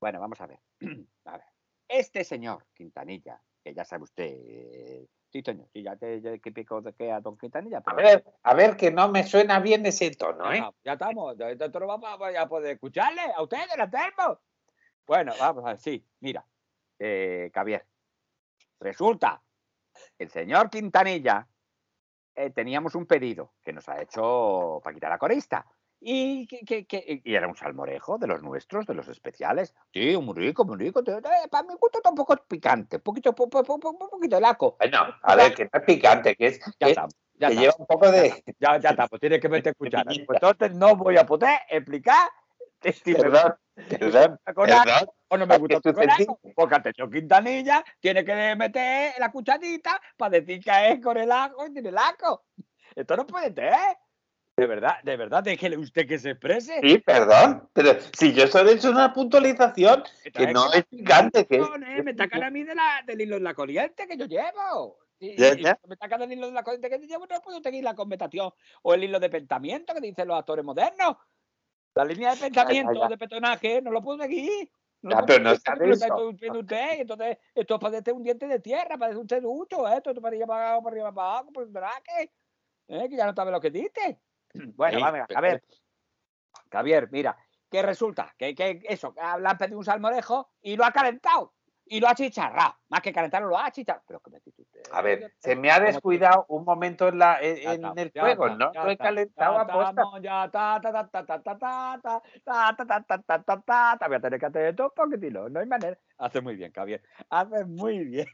Bueno, 0.00 0.20
vamos 0.20 0.40
a 0.40 0.46
ver. 0.46 0.58
A 1.24 1.32
ver. 1.32 1.57
Este 1.88 2.22
señor 2.24 2.66
Quintanilla, 2.74 3.40
que 3.64 3.72
ya 3.74 3.84
sabe 3.84 4.04
usted. 4.04 4.24
eh, 4.26 5.08
Sí, 5.30 5.42
Toño, 5.42 5.66
sí, 5.74 5.82
ya 5.82 5.94
te 5.94 6.22
ya 6.22 6.38
que 6.38 6.52
pico 6.52 6.80
de 6.80 6.94
que 6.94 7.12
a 7.12 7.20
don 7.20 7.36
Quintanilla. 7.36 7.78
A 7.78 7.94
pero- 7.94 7.96
ver, 7.96 8.24
a 8.42 8.54
ver, 8.54 8.76
que 8.78 8.90
no 8.90 9.08
me 9.10 9.24
suena 9.24 9.60
bien 9.60 9.84
ese 9.84 10.10
tono, 10.12 10.50
¿eh? 10.50 10.62
Ya 10.82 10.94
estamos, 10.94 11.36
lo 11.36 11.86
vamos 11.86 12.08
a, 12.08 12.40
a 12.40 12.48
poder 12.48 12.72
escucharle 12.76 13.20
a 13.36 13.42
usted, 13.42 13.58
don 13.68 13.80
Antelmo. 13.82 14.40
Bueno, 15.06 15.34
vamos 15.38 15.64
a 15.66 15.68
ver, 15.70 15.78
sí, 15.78 16.02
mira, 16.20 16.46
eh, 16.98 17.50
Javier. 17.52 17.84
Resulta 18.80 19.42
el 20.16 20.30
señor 20.30 20.70
Quintanilla 20.70 21.46
eh, 22.34 22.50
teníamos 22.50 22.94
un 22.94 23.04
pedido 23.04 23.52
que 23.62 23.72
nos 23.74 23.86
ha 23.88 24.00
hecho 24.00 24.80
Paquita 24.82 25.10
la 25.10 25.18
corista. 25.18 25.66
Y, 26.00 26.46
que, 26.46 26.60
que- 26.64 26.86
que- 26.86 27.20
y 27.24 27.34
era 27.34 27.48
un 27.48 27.56
salmorejo 27.56 28.18
de 28.18 28.28
los 28.28 28.42
nuestros, 28.42 28.86
de 28.86 28.94
los 28.94 29.08
especiales. 29.08 29.74
Sí, 29.92 30.16
muy 30.16 30.34
rico, 30.36 30.64
muy 30.64 30.76
rico. 30.78 31.00
eh, 31.00 31.20
para 31.50 31.66
mi 31.66 31.74
gusto 31.74 31.98
está 31.98 32.10
un 32.10 32.14
poco 32.14 32.36
picante, 32.46 32.96
un 32.96 33.02
poquito, 33.02 33.34
po- 33.34 33.48
po- 33.50 33.64
po- 33.64 33.80
po- 33.80 33.90
un 33.90 33.98
poquito 34.10 34.38
laco. 34.38 34.76
Bueno, 34.78 35.06
a 35.22 35.34
ver, 35.34 35.54
que 35.54 35.64
no 35.64 35.70
es 35.72 35.82
picante, 35.82 36.36
que 36.36 36.46
es 36.46 36.60
Ya 36.78 36.88
estamos, 36.88 37.14
ya 37.34 37.48
que 37.48 37.54
estamos. 37.54 37.60
lleva 37.62 37.74
un 37.78 37.86
poco 37.86 38.10
de. 38.12 38.44
Ya, 38.60 38.78
ya 38.78 38.90
está, 38.90 39.08
pues 39.08 39.20
tienes 39.20 39.40
que 39.40 39.48
verte 39.48 39.68
a 39.70 39.72
escuchar. 39.72 40.06
piñita. 40.06 40.26
Pues 40.26 40.38
entonces 40.42 40.76
no 40.76 40.94
voy 40.96 41.16
a 41.16 41.26
poder 41.26 41.58
explicar 41.68 42.28
me 42.80 42.92
Perdón, 42.92 43.54
perdón, 43.74 44.38
perdón. 44.44 45.08
o 45.28 45.36
no 45.36 45.46
me 45.46 45.54
es 45.56 45.60
gusta 45.60 45.80
sucedí- 45.80 46.10
algo, 46.20 46.38
Porque 46.54 46.74
atención 46.76 47.10
Quintanilla 47.10 47.84
tiene 47.98 48.24
que 48.24 48.54
meter 48.54 49.14
la 49.18 49.32
cucharita 49.32 50.00
para 50.16 50.38
decir 50.38 50.62
que 50.62 50.92
es 50.92 51.00
con 51.02 51.16
el 51.16 51.32
ajo 51.32 51.66
y 51.66 51.72
tiene 51.72 51.88
el 51.88 51.98
ajo. 51.98 52.44
Esto 52.94 53.16
no 53.16 53.26
puede 53.26 53.52
ser. 53.52 53.74
De 54.58 54.66
verdad, 54.66 55.00
de 55.04 55.16
verdad, 55.16 55.44
déjele 55.44 55.76
usted 55.76 56.04
que 56.04 56.18
se 56.18 56.30
exprese. 56.30 56.80
Sí, 56.82 56.98
perdón, 56.98 57.68
pero 57.72 57.96
si 58.12 58.32
yo 58.32 58.48
solo 58.48 58.70
he 58.70 58.74
hecho 58.74 58.90
una 58.90 59.12
puntualización 59.12 60.02
que 60.34 60.52
no 60.52 60.72
es 60.72 60.84
picante, 60.84 61.46
que 61.46 61.60
Cojones, 61.60 62.04
me 62.04 62.12
tacan 62.12 62.42
a 62.42 62.50
mí 62.50 62.64
de 62.64 62.74
la, 62.74 63.04
del 63.06 63.20
hilo 63.20 63.36
de 63.36 63.42
la 63.42 63.54
corriente 63.54 64.08
que 64.08 64.16
yo 64.16 64.26
llevo. 64.26 64.98
Y, 65.20 65.36
Ya, 65.36 65.54
y 65.54 65.62
ya. 65.62 65.78
si 65.80 65.88
me 65.88 65.96
tacan 65.96 66.18
del 66.18 66.32
hilo 66.32 66.48
de 66.48 66.54
la 66.54 66.64
corriente 66.64 66.90
que 66.90 66.98
yo 66.98 67.06
llevo, 67.06 67.28
no 67.30 67.40
puedo 67.40 67.62
seguir 67.62 67.84
la 67.84 67.94
conversación 67.94 68.50
o 68.82 68.94
el 68.94 69.04
hilo 69.04 69.20
de 69.20 69.30
pensamiento 69.30 69.94
que 69.94 70.00
dicen 70.00 70.26
los 70.26 70.36
actores 70.36 70.64
modernos. 70.64 71.16
La 71.94 72.04
línea 72.04 72.34
de 72.34 72.40
pensamiento, 72.40 73.08
de 73.08 73.16
personaje, 73.16 73.80
no 73.80 73.92
lo 73.92 74.02
puedo 74.02 74.20
seguir. 74.24 74.68
No 75.02 75.10
lo 75.10 75.20
Ya, 75.20 75.26
pero 75.26 75.44
no 75.44 75.52
está 75.52 75.76
de 75.76 75.86
lo 75.86 75.94
eso. 75.94 76.28
usted, 76.58 76.98
y 76.98 77.00
entonces 77.02 77.38
esto 77.54 77.78
parece 77.78 78.10
un 78.10 78.24
diente 78.24 78.48
de 78.48 78.58
tierra, 78.58 78.98
parece 78.98 79.20
un 79.20 79.28
seducho, 79.28 79.86
¿eh? 79.86 79.98
esto 79.98 80.12
para 80.16 80.28
arriba 80.30 80.46
para 80.48 80.70
abajo, 80.70 80.82
para 80.82 80.94
arriba 80.94 81.12
para 81.12 81.28
abajo, 81.28 81.52
por 81.52 81.62
un 81.62 81.72
draque, 81.72 82.32
¿eh? 82.88 83.08
que 83.08 83.16
ya 83.16 83.26
no 83.26 83.34
sabe 83.34 83.52
lo 83.52 83.60
que 83.60 83.70
dice. 83.70 84.18
Bueno, 84.54 85.00
vamos, 85.00 85.26
a 85.34 85.40
ver. 85.40 85.62
Javier, 86.70 87.08
mira, 87.10 87.36
que 87.70 87.82
resulta 87.82 88.34
que, 88.36 88.54
que 88.54 88.80
eso, 88.84 89.14
que 89.14 89.20
le 89.20 89.48
han 89.48 89.58
pedido 89.58 89.78
un 89.78 89.84
salmorejo 89.84 90.50
y 90.60 90.76
lo 90.76 90.84
ha 90.84 90.92
calentado. 90.92 91.54
Y 91.90 92.00
lo 92.00 92.08
ha 92.08 92.14
chicharrado. 92.14 92.74
Más 92.90 93.00
que 93.00 93.14
calentarlo, 93.14 93.48
lo 93.48 93.58
ha 93.58 93.70
chicharrado. 93.70 94.04
Pero 94.06 94.20
que 94.20 94.30
me 94.30 94.42
A 94.92 95.00
ver, 95.00 95.32
se 95.38 95.56
me 95.56 95.70
ha 95.70 95.80
descuidado 95.80 96.44
un 96.48 96.62
momento 96.64 97.08
en, 97.08 97.18
la, 97.18 97.38
en, 97.40 97.82
en 97.82 97.98
el 97.98 98.12
juego, 98.12 98.50
¿no? 98.50 98.70
Lo 98.74 98.90
he 98.90 98.98
calentado 98.98 99.58
aposta. 99.58 100.02
Voy 100.04 100.26
a 104.16 104.20
tener 104.20 104.38
que 104.38 104.46
hacer 104.46 104.66
esto 104.66 104.84
un 104.84 104.90
poquitito. 104.94 105.48
No 105.48 105.60
hay 105.60 105.66
manera. 105.66 105.98
Hace 106.18 106.42
muy 106.42 106.56
bien, 106.56 106.72
Javier. 106.72 107.02
Hace 107.30 107.64
muy 107.64 108.04
bien. 108.04 108.26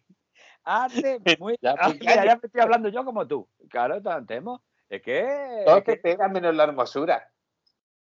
Hace 0.65 1.21
muy 1.39 1.57
bien. 1.61 1.77
Ya, 1.77 1.93
ya, 1.93 2.15
ya, 2.17 2.25
ya 2.25 2.35
me 2.37 2.41
estoy 2.43 2.61
hablando 2.61 2.89
yo 2.89 3.05
como 3.05 3.25
tú. 3.29 3.49
Claro, 3.71 4.03
tantemos. 4.03 4.63
Es 4.95 5.03
que. 5.03 5.63
Todo 5.67 5.79
es 5.79 5.85
te 5.85 5.95
que- 5.97 6.01
pega 6.01 6.29
menos 6.29 6.55
la 6.55 6.65
hermosura. 6.65 7.29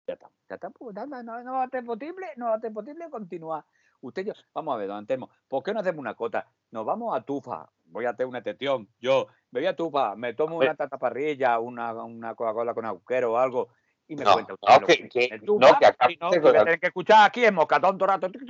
ya 0.07 0.15
está, 0.15 0.31
ya 0.49 0.55
está, 0.57 0.69
pues 0.71 0.95
no, 0.95 1.07
no 1.23 1.53
va 1.55 1.63
a 1.65 1.69
ser 1.71 1.83
posible, 1.85 2.27
no 2.37 2.47
va 2.47 2.55
a 2.57 2.61
ser 2.61 2.73
posible 2.73 3.09
continuar. 3.09 3.65
Usted 4.03 4.27
yo, 4.27 4.33
vamos 4.53 4.75
a 4.75 4.79
ver, 4.79 4.89
don 4.89 4.99
Antelmo, 4.99 5.31
¿por 5.49 5.63
qué 5.63 5.73
no 5.73 5.81
hacemos 5.81 6.01
una 6.01 6.15
cosa? 6.15 6.47
Nos 6.73 6.85
vamos 6.85 7.17
a 7.17 7.23
Tufa, 7.23 7.71
voy 7.87 8.05
a 8.05 8.11
hacer 8.11 8.27
una 8.27 8.41
excepción, 8.41 8.87
yo 9.01 9.29
me 9.51 9.61
voy 9.61 9.67
a 9.67 9.75
Tufa, 9.75 10.15
me 10.15 10.35
tomo 10.35 10.59
una 10.59 10.75
tataparrilla, 10.75 11.59
una, 11.59 11.95
una 12.05 12.35
Coca-Cola 12.35 12.75
con 12.75 12.85
agujero 12.85 13.33
o 13.33 13.37
algo, 13.39 13.71
y 14.07 14.17
me 14.17 14.25
No, 14.25 14.33
cuenta 14.35 14.55
usted 14.55 14.81
no, 14.81 14.87
que- 14.87 15.09
que- 15.09 15.25
es 15.33 15.43
no, 15.43 15.79
que 15.79 15.87
acá 15.87 16.09
no, 16.21 16.29
voy 16.29 16.57
a 16.57 16.65
tener 16.65 16.81
que 16.81 16.87
escuchar 16.89 17.27
aquí 17.27 17.45
en 17.45 17.55
Moscatón 17.55 17.97
todo 17.97 18.07
rato, 18.09 18.31
tuc, 18.31 18.43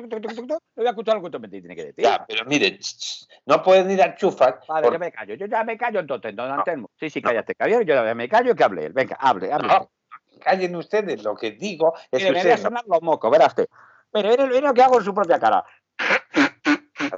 voy 0.74 0.86
a 0.86 0.90
escuchar 0.90 1.14
lo 1.14 1.20
que 1.20 1.26
usted 1.26 1.40
me 1.40 1.48
tiene 1.48 1.76
que 1.76 1.84
decir. 1.86 2.04
Ya, 2.04 2.24
pero 2.26 2.44
mire, 2.46 2.78
no 3.46 3.62
pueden 3.62 3.90
ir 3.90 4.02
a 4.02 4.14
chufar. 4.16 4.60
Vale, 4.66 4.82
porque- 4.82 4.94
yo 4.96 4.98
me 4.98 5.12
callo, 5.12 5.34
yo 5.34 5.46
ya 5.46 5.62
me 5.64 5.76
callo 5.78 6.00
entonces, 6.00 6.34
don 6.34 6.48
No, 6.48 6.54
Antelmo. 6.54 6.90
Sí, 6.98 7.08
sí, 7.10 7.20
no. 7.20 7.28
cállate, 7.28 7.54
Javier, 7.58 7.84
yo 7.84 7.94
ya 7.94 8.14
me 8.14 8.28
callo 8.28 8.54
que 8.54 8.64
hable 8.64 8.86
él. 8.86 8.92
Venga, 8.92 9.16
hable, 9.20 9.52
hable. 9.52 9.68
No, 9.68 9.90
callen 10.40 10.74
ustedes, 10.76 11.22
lo 11.22 11.36
que 11.36 11.52
digo 11.52 11.94
es 12.10 12.20
Mire, 12.20 12.26
que 12.26 12.32
me 12.32 12.42
voy 12.42 12.50
a 12.52 12.56
no 12.56 12.62
sonar 12.62 12.84
los 12.86 13.02
mocos, 13.02 13.30
verás 13.30 13.48
usted. 13.48 13.68
Mire, 14.12 14.30
mire 14.48 14.60
lo 14.60 14.74
que 14.74 14.82
hago 14.82 14.98
en 14.98 15.04
su 15.04 15.14
propia 15.14 15.38
cara. 15.38 15.64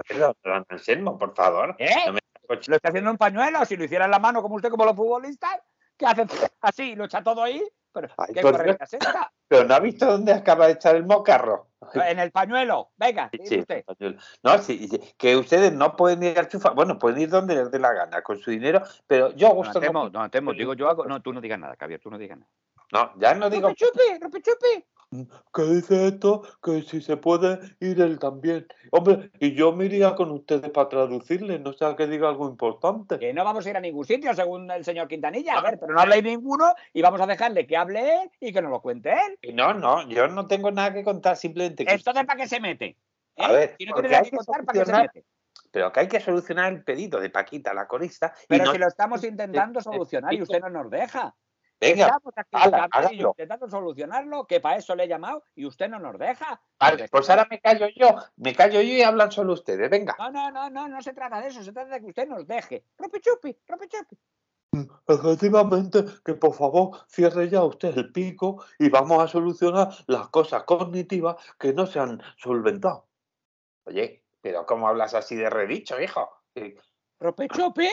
Perdón, 0.09 0.35
don 0.43 0.67
Anselmo, 0.69 1.19
por 1.19 1.35
favor. 1.35 1.75
¿Eh? 1.79 1.91
No 2.07 2.13
me- 2.15 2.21
Lo 2.49 2.77
está 2.77 2.89
haciendo 2.91 3.11
en 3.11 3.17
pañuelo, 3.17 3.65
si 3.65 3.77
lo 3.77 3.85
hiciera 3.85 4.05
en 4.05 4.11
la 4.11 4.19
mano 4.19 4.41
como 4.43 4.55
usted, 4.57 4.69
como 4.71 4.85
los 4.85 4.95
futbolistas, 4.97 5.59
¿Qué 5.99 6.05
hace 6.05 6.27
así? 6.61 6.95
¿Lo 6.95 7.07
echa 7.07 7.23
todo 7.23 7.43
ahí? 7.43 7.63
Pero, 7.97 8.09
Ay, 8.19 8.35
¿qué 8.35 8.41
es 8.41 8.93
esta? 8.93 9.33
Pero 9.49 9.65
no 9.65 9.75
ha 9.75 9.81
visto 9.81 10.05
dónde 10.05 10.35
acaba 10.35 10.67
de 10.67 10.75
echar 10.75 10.97
el 10.97 11.07
mocarro. 11.07 11.71
En 11.95 12.19
el 12.19 12.31
pañuelo. 12.31 12.91
Venga, 12.97 13.31
Sí, 13.33 13.39
dice 13.39 13.61
usted. 13.61 13.77
español. 13.79 14.19
No, 14.43 14.59
sí, 14.59 14.87
sí, 14.89 15.01
que 15.17 15.35
ustedes 15.37 15.73
no 15.73 15.97
pueden 15.97 16.23
ir 16.23 16.39
al 16.39 16.49
chufa, 16.49 16.71
bueno, 16.71 16.99
pueden 16.99 17.21
ir 17.23 17.31
donde 17.31 17.55
les 17.55 17.71
dé 17.71 17.79
la 17.79 17.93
gana 17.95 18.21
con 18.21 18.39
su 18.39 18.51
dinero, 18.51 18.83
pero 19.07 19.33
yo 19.35 19.49
a 19.49 19.53
gusto 19.55 19.81
no, 19.81 20.11
don 20.11 20.23
Antelmo, 20.23 20.53
digo 20.53 20.75
yo 20.75 20.91
algo. 20.91 21.07
No, 21.07 21.23
tú 21.23 21.33
no 21.33 21.41
digas 21.41 21.59
nada, 21.59 21.75
Javier, 21.79 22.01
tú 22.01 22.11
no 22.11 22.19
digas 22.19 22.39
nada. 22.39 22.51
no, 22.93 23.13
ya 23.19 23.35
no 23.35 23.49
digo 23.49 23.69
¡Rope 23.69 23.77
chupi! 23.77 24.19
¡Rope 24.21 24.43
chupi! 24.43 24.85
Que 25.11 25.63
dice 25.63 26.09
esto 26.09 26.43
que 26.63 26.83
si 26.83 27.01
se 27.01 27.17
puede 27.17 27.59
ir 27.81 28.01
él 28.01 28.19
también. 28.19 28.67
Hombre, 28.91 29.31
y 29.41 29.55
yo 29.55 29.73
me 29.73 29.87
iría 29.87 30.15
con 30.15 30.31
ustedes 30.31 30.71
para 30.71 30.89
traducirle, 30.89 31.59
no 31.59 31.73
sea 31.73 31.97
que 31.97 32.07
diga 32.07 32.29
algo 32.29 32.49
importante. 32.49 33.19
Que 33.19 33.33
no 33.33 33.45
vamos 33.45 33.65
a 33.67 33.71
ir 33.71 33.77
a 33.77 33.81
ningún 33.81 34.05
sitio, 34.05 34.35
según 34.35 34.71
el 34.71 34.85
señor 34.85 35.09
Quintanilla. 35.09 35.59
A 35.59 35.63
ver, 35.63 35.79
pero 35.79 35.95
no 35.95 36.01
habléis 36.01 36.25
ninguno 36.25 36.75
y 36.93 37.03
vamos 37.03 37.21
a 37.21 37.27
dejarle 37.27 37.67
que 37.67 37.77
hable 37.77 38.23
él 38.23 38.31
y 38.41 38.53
que 38.53 38.63
nos 38.63 38.71
lo 38.71 38.81
cuente 38.81 39.13
él. 39.13 39.55
No, 39.55 39.75
no, 39.75 40.09
yo 40.09 40.29
no 40.29 40.47
tengo 40.47 40.71
nada 40.71 40.93
que 40.93 41.05
contar, 41.05 41.37
simplemente 41.37 41.85
que 41.85 41.95
Entonces, 41.95 42.25
¿para 42.25 42.41
qué 42.41 42.49
se 42.49 42.61
mete? 42.61 42.87
¿Eh? 43.37 43.45
A 43.45 43.53
ver, 43.53 43.75
si 43.79 43.87
no 43.87 43.95
tiene 43.95 44.09
nada 44.09 44.23
que 44.23 44.31
que 44.31 44.37
contar, 44.37 44.65
¿para 44.65 44.79
qué 44.81 44.87
se 44.87 44.93
mete? 44.93 45.25
pero 45.71 45.93
que 45.93 46.01
hay 46.01 46.09
que 46.09 46.21
solucionar 46.21 46.73
el 46.73 46.83
pedido 46.85 47.21
de 47.21 47.29
Paquita, 47.29 47.75
la 47.75 47.87
corista. 47.87 48.33
y 48.45 48.47
Pero 48.49 48.65
no- 48.65 48.73
si 48.73 48.79
lo 48.79 48.89
estamos 48.89 49.23
intentando 49.25 49.81
eh, 49.81 49.83
solucionar 49.83 50.33
y 50.33 50.39
eh, 50.39 50.43
usted 50.43 50.61
no 50.61 50.71
nos 50.71 50.91
deja. 50.91 51.35
Venga, 51.79 52.07
Estamos 52.07 52.35
aquí 52.37 52.49
yo 52.53 52.77
hágalo. 52.91 53.29
intentando 53.31 53.69
solucionarlo, 53.69 54.47
que 54.47 54.61
para 54.61 54.77
eso 54.77 54.97
le 54.97 55.05
he 55.05 55.09
llamado 55.09 55.45
y 55.55 55.67
usted 55.67 55.89
no 55.89 55.99
nos 55.99 56.19
deja. 56.19 56.61
vale, 56.81 57.09
pues 57.11 57.29
ahora 57.29 57.47
me 57.51 57.61
callo 57.61 57.89
yo, 57.95 58.17
me 58.37 58.55
callo 58.55 58.81
yo 58.81 58.95
y 58.95 59.03
hablan 59.03 59.31
solo 59.31 59.53
ustedes, 59.53 59.91
venga. 59.91 60.17
No, 60.19 60.31
no, 60.31 60.51
no, 60.51 60.71
no, 60.71 60.89
no 60.89 61.03
se 61.03 61.13
trata 61.13 61.41
de 61.41 61.49
eso, 61.49 61.63
se 61.63 61.73
trata 61.73 61.95
de 61.95 62.01
que 62.01 62.07
usted 62.07 62.27
nos 62.29 62.47
deje. 62.47 62.85
Rope 62.97 63.21
chupi, 63.21 63.57
rope 63.69 63.89
chupi. 63.89 64.17
Efectivamente, 65.07 66.05
que 66.25 66.35
por 66.35 66.55
favor 66.55 67.07
cierre 67.09 67.49
ya 67.49 67.63
usted 67.63 67.97
el 67.97 68.13
pico 68.13 68.65
y 68.79 68.89
vamos 68.89 69.23
a 69.23 69.29
solucionar 69.29 69.89
las 70.07 70.29
cosas 70.29 70.65
cognitivas 70.65 71.37
que 71.59 71.73
no 71.73 71.87
se 71.87 71.99
han 71.99 72.21
solventado. 72.37 73.07
Oye, 73.85 74.25
pero 74.41 74.67
¿cómo 74.67 74.89
hablas 74.89 75.15
así 75.15 75.37
de 75.37 75.49
redicho, 75.49 76.01
hijo? 76.01 76.31
Rope 77.21 77.49
chupi. 77.49 77.89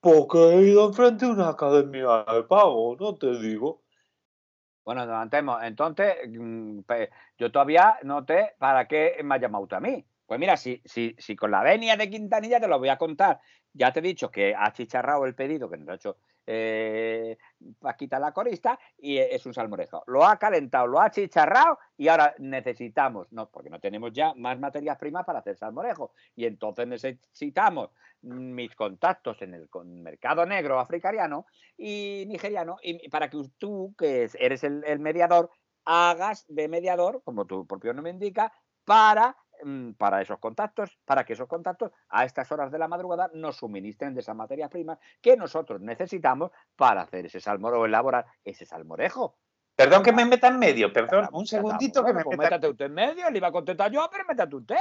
Porque 0.00 0.38
he 0.38 0.62
ido 0.68 0.88
enfrente 0.88 1.26
de 1.26 1.32
una 1.32 1.50
academia 1.50 2.24
de 2.32 2.42
pago, 2.44 2.96
no 2.98 3.14
te 3.16 3.38
digo. 3.38 3.82
Bueno, 4.84 5.06
don 5.06 5.30
entonces 5.62 6.16
mm, 6.28 6.80
yo 7.38 7.52
todavía 7.52 7.98
no 8.02 8.24
te 8.24 8.56
para 8.58 8.88
qué 8.88 9.20
me 9.22 9.36
ha 9.36 9.38
llamado 9.38 9.64
usted 9.64 9.76
a 9.76 9.80
mí. 9.80 10.04
Pues 10.26 10.40
mira, 10.40 10.56
si, 10.56 10.80
si, 10.84 11.14
si 11.18 11.36
con 11.36 11.50
la 11.50 11.62
venia 11.62 11.96
de 11.96 12.08
Quintanilla 12.08 12.58
te 12.58 12.66
lo 12.66 12.78
voy 12.78 12.88
a 12.88 12.96
contar. 12.96 13.40
Ya 13.74 13.92
te 13.92 14.00
he 14.00 14.02
dicho 14.02 14.30
que 14.30 14.54
ha 14.54 14.72
chicharrado 14.72 15.24
el 15.26 15.34
pedido 15.34 15.68
que 15.68 15.76
nos 15.78 15.88
ha 15.88 15.94
hecho 15.94 16.16
eh, 16.46 17.38
la 18.10 18.32
corista 18.32 18.78
y 18.98 19.16
e- 19.18 19.34
es 19.34 19.46
un 19.46 19.54
salmorejo. 19.54 20.02
Lo 20.06 20.24
ha 20.24 20.36
calentado, 20.38 20.86
lo 20.86 21.00
ha 21.00 21.10
chicharrado 21.10 21.78
y 21.96 22.08
ahora 22.08 22.34
necesitamos, 22.38 23.30
no, 23.32 23.48
porque 23.48 23.70
no 23.70 23.80
tenemos 23.80 24.12
ya 24.12 24.34
más 24.34 24.58
materias 24.58 24.98
primas 24.98 25.24
para 25.24 25.38
hacer 25.38 25.56
salmorejo. 25.56 26.12
Y 26.34 26.46
entonces 26.46 26.86
necesitamos 26.86 27.90
mis 28.22 28.74
contactos 28.74 29.40
en 29.42 29.54
el 29.54 29.68
mercado 29.84 30.46
negro 30.46 30.78
africano 30.78 31.46
y 31.76 32.24
nigeriano 32.28 32.76
y 32.82 33.08
para 33.08 33.28
que 33.28 33.42
tú, 33.58 33.94
que 33.96 34.24
es- 34.24 34.36
eres 34.36 34.64
el, 34.64 34.84
mediador, 35.00 35.50
hagas 35.84 36.44
de 36.48 36.68
mediador, 36.68 37.22
como 37.24 37.46
tu 37.46 37.66
propio 37.66 37.92
nombre 37.92 38.12
indica, 38.12 38.52
para, 38.84 39.36
para 39.96 40.22
esos 40.22 40.38
contactos, 40.38 40.98
para 41.04 41.24
que 41.24 41.34
esos 41.34 41.48
contactos 41.48 41.92
a 42.08 42.24
estas 42.24 42.50
horas 42.52 42.70
de 42.70 42.78
la 42.78 42.88
madrugada 42.88 43.30
nos 43.34 43.56
suministren 43.56 44.14
de 44.14 44.20
esas 44.20 44.36
materias 44.36 44.70
primas 44.70 44.98
que 45.20 45.36
nosotros 45.36 45.80
necesitamos 45.80 46.50
para 46.76 47.02
hacer 47.02 47.26
ese 47.26 47.40
salmorejo, 47.40 47.86
elaborar 47.86 48.26
ese 48.44 48.64
salmorejo. 48.66 49.36
Perdón 49.74 50.02
que 50.02 50.12
me 50.12 50.24
meta 50.26 50.48
en 50.48 50.58
medio, 50.58 50.92
perdón, 50.92 51.28
un 51.32 51.46
segundito 51.46 52.04
que 52.04 52.12
me 52.12 52.22
pues 52.22 52.36
meta 52.38 52.50
métate 52.50 52.68
usted 52.68 52.84
en 52.86 52.94
medio, 52.94 53.30
le 53.30 53.38
iba 53.38 53.48
a 53.48 53.52
contestar 53.52 53.90
yo, 53.90 54.06
pero 54.12 54.24
métate 54.28 54.54
usted. 54.54 54.76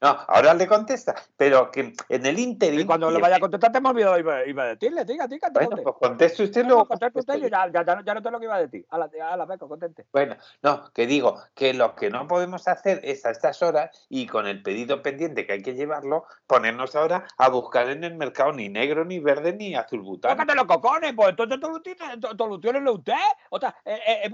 No, 0.00 0.08
ahora 0.28 0.54
le 0.54 0.66
contesta, 0.68 1.14
pero 1.36 1.70
que 1.70 1.92
en 2.08 2.26
el 2.26 2.38
Y 2.38 2.42
interín... 2.44 2.86
cuando 2.86 3.10
le 3.10 3.18
y- 3.18 3.22
vaya 3.22 3.36
a 3.36 3.40
contestar 3.40 3.72
te 3.72 3.78
hemos 3.78 3.90
olvidado, 3.92 4.18
iba, 4.18 4.46
iba 4.46 4.62
a 4.62 4.66
decirle, 4.68 5.04
diga, 5.04 5.26
diga, 5.26 5.48
Bueno, 5.52 5.76
pues 5.82 5.96
conteste 6.00 6.44
usted 6.44 6.64
luego. 6.64 6.82
no, 6.82 6.86
conteste 6.88 7.18
usted, 7.18 7.34
yo 7.36 7.48
ya, 7.48 7.66
ya, 7.72 7.84
ya 7.84 8.14
no- 8.14 8.22
sé 8.22 8.30
lo 8.30 8.38
que 8.38 8.44
iba 8.44 8.54
a 8.54 8.60
decir. 8.60 8.86
A 8.90 8.98
la, 8.98 9.10
a 9.30 9.36
la 9.36 9.44
beco, 9.46 9.68
contente. 9.68 10.06
Bueno, 10.12 10.36
no, 10.62 10.92
que 10.92 11.06
digo 11.06 11.42
que 11.54 11.74
lo 11.74 11.94
que 11.96 12.08
no 12.10 12.28
podemos 12.28 12.68
hacer 12.68 13.00
es 13.02 13.26
a 13.26 13.30
estas 13.30 13.60
horas 13.62 14.06
y 14.08 14.26
con 14.26 14.46
el 14.46 14.62
pedido 14.62 15.02
pendiente 15.02 15.44
que 15.46 15.54
hay 15.54 15.62
que 15.62 15.74
llevarlo, 15.74 16.24
ponernos 16.46 16.94
ahora 16.94 17.26
a 17.36 17.48
buscar 17.48 17.88
en 17.90 18.04
el 18.04 18.14
mercado 18.14 18.52
ni 18.52 18.68
negro, 18.68 19.04
ni 19.04 19.18
verde, 19.18 19.52
ni 19.52 19.74
azul 19.74 20.00
butano. 20.02 20.34
Tócate 20.34 20.54
los 20.54 20.66
cocones, 20.66 21.12
pues 21.14 21.30
entonces 21.30 21.58
solucione- 21.60 22.20
to- 22.20 22.36
soluciónenlo 22.36 22.92
usted. 22.94 23.14
O 23.50 23.58
sea, 23.58 23.74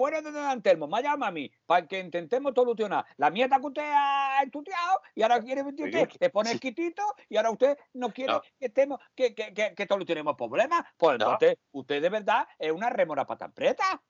bueno 0.03 0.21
de 0.21 0.33
Don 0.33 0.45
Antelmo, 0.47 0.89
me 0.89 1.01
llama 1.01 1.29
a 1.29 1.31
mí, 1.31 1.49
para 1.65 1.87
que 1.87 2.01
intentemos 2.01 2.53
solucionar. 2.57 3.05
La 3.19 3.31
mierda 3.31 3.61
que 3.61 3.67
usted 3.69 3.85
ha 3.87 4.43
estudiado 4.43 5.01
y 5.15 5.23
ahora 5.23 5.41
quiere 5.41 5.63
usted, 5.63 6.09
le 6.19 6.31
pone 6.31 6.59
quitito 6.59 7.03
y 7.29 7.37
ahora 7.37 7.51
usted 7.53 7.79
no 7.95 8.13
quiere 8.13 8.33
No. 8.33 8.41
que 8.41 8.67
estemos, 8.67 8.99
que, 9.15 9.33
que, 9.33 9.55
que, 9.55 9.75
que 9.77 9.87
solucionemos 9.87 10.35
problemas. 10.37 10.83
Pues 10.97 11.21
No. 11.21 11.27
entonces, 11.35 11.57
usted 11.71 12.03
de 12.03 12.09
verdad 12.09 12.49
es 12.59 12.73
una 12.73 12.91
remora 12.91 13.25
pata 13.25 13.49
preta. 13.49 14.03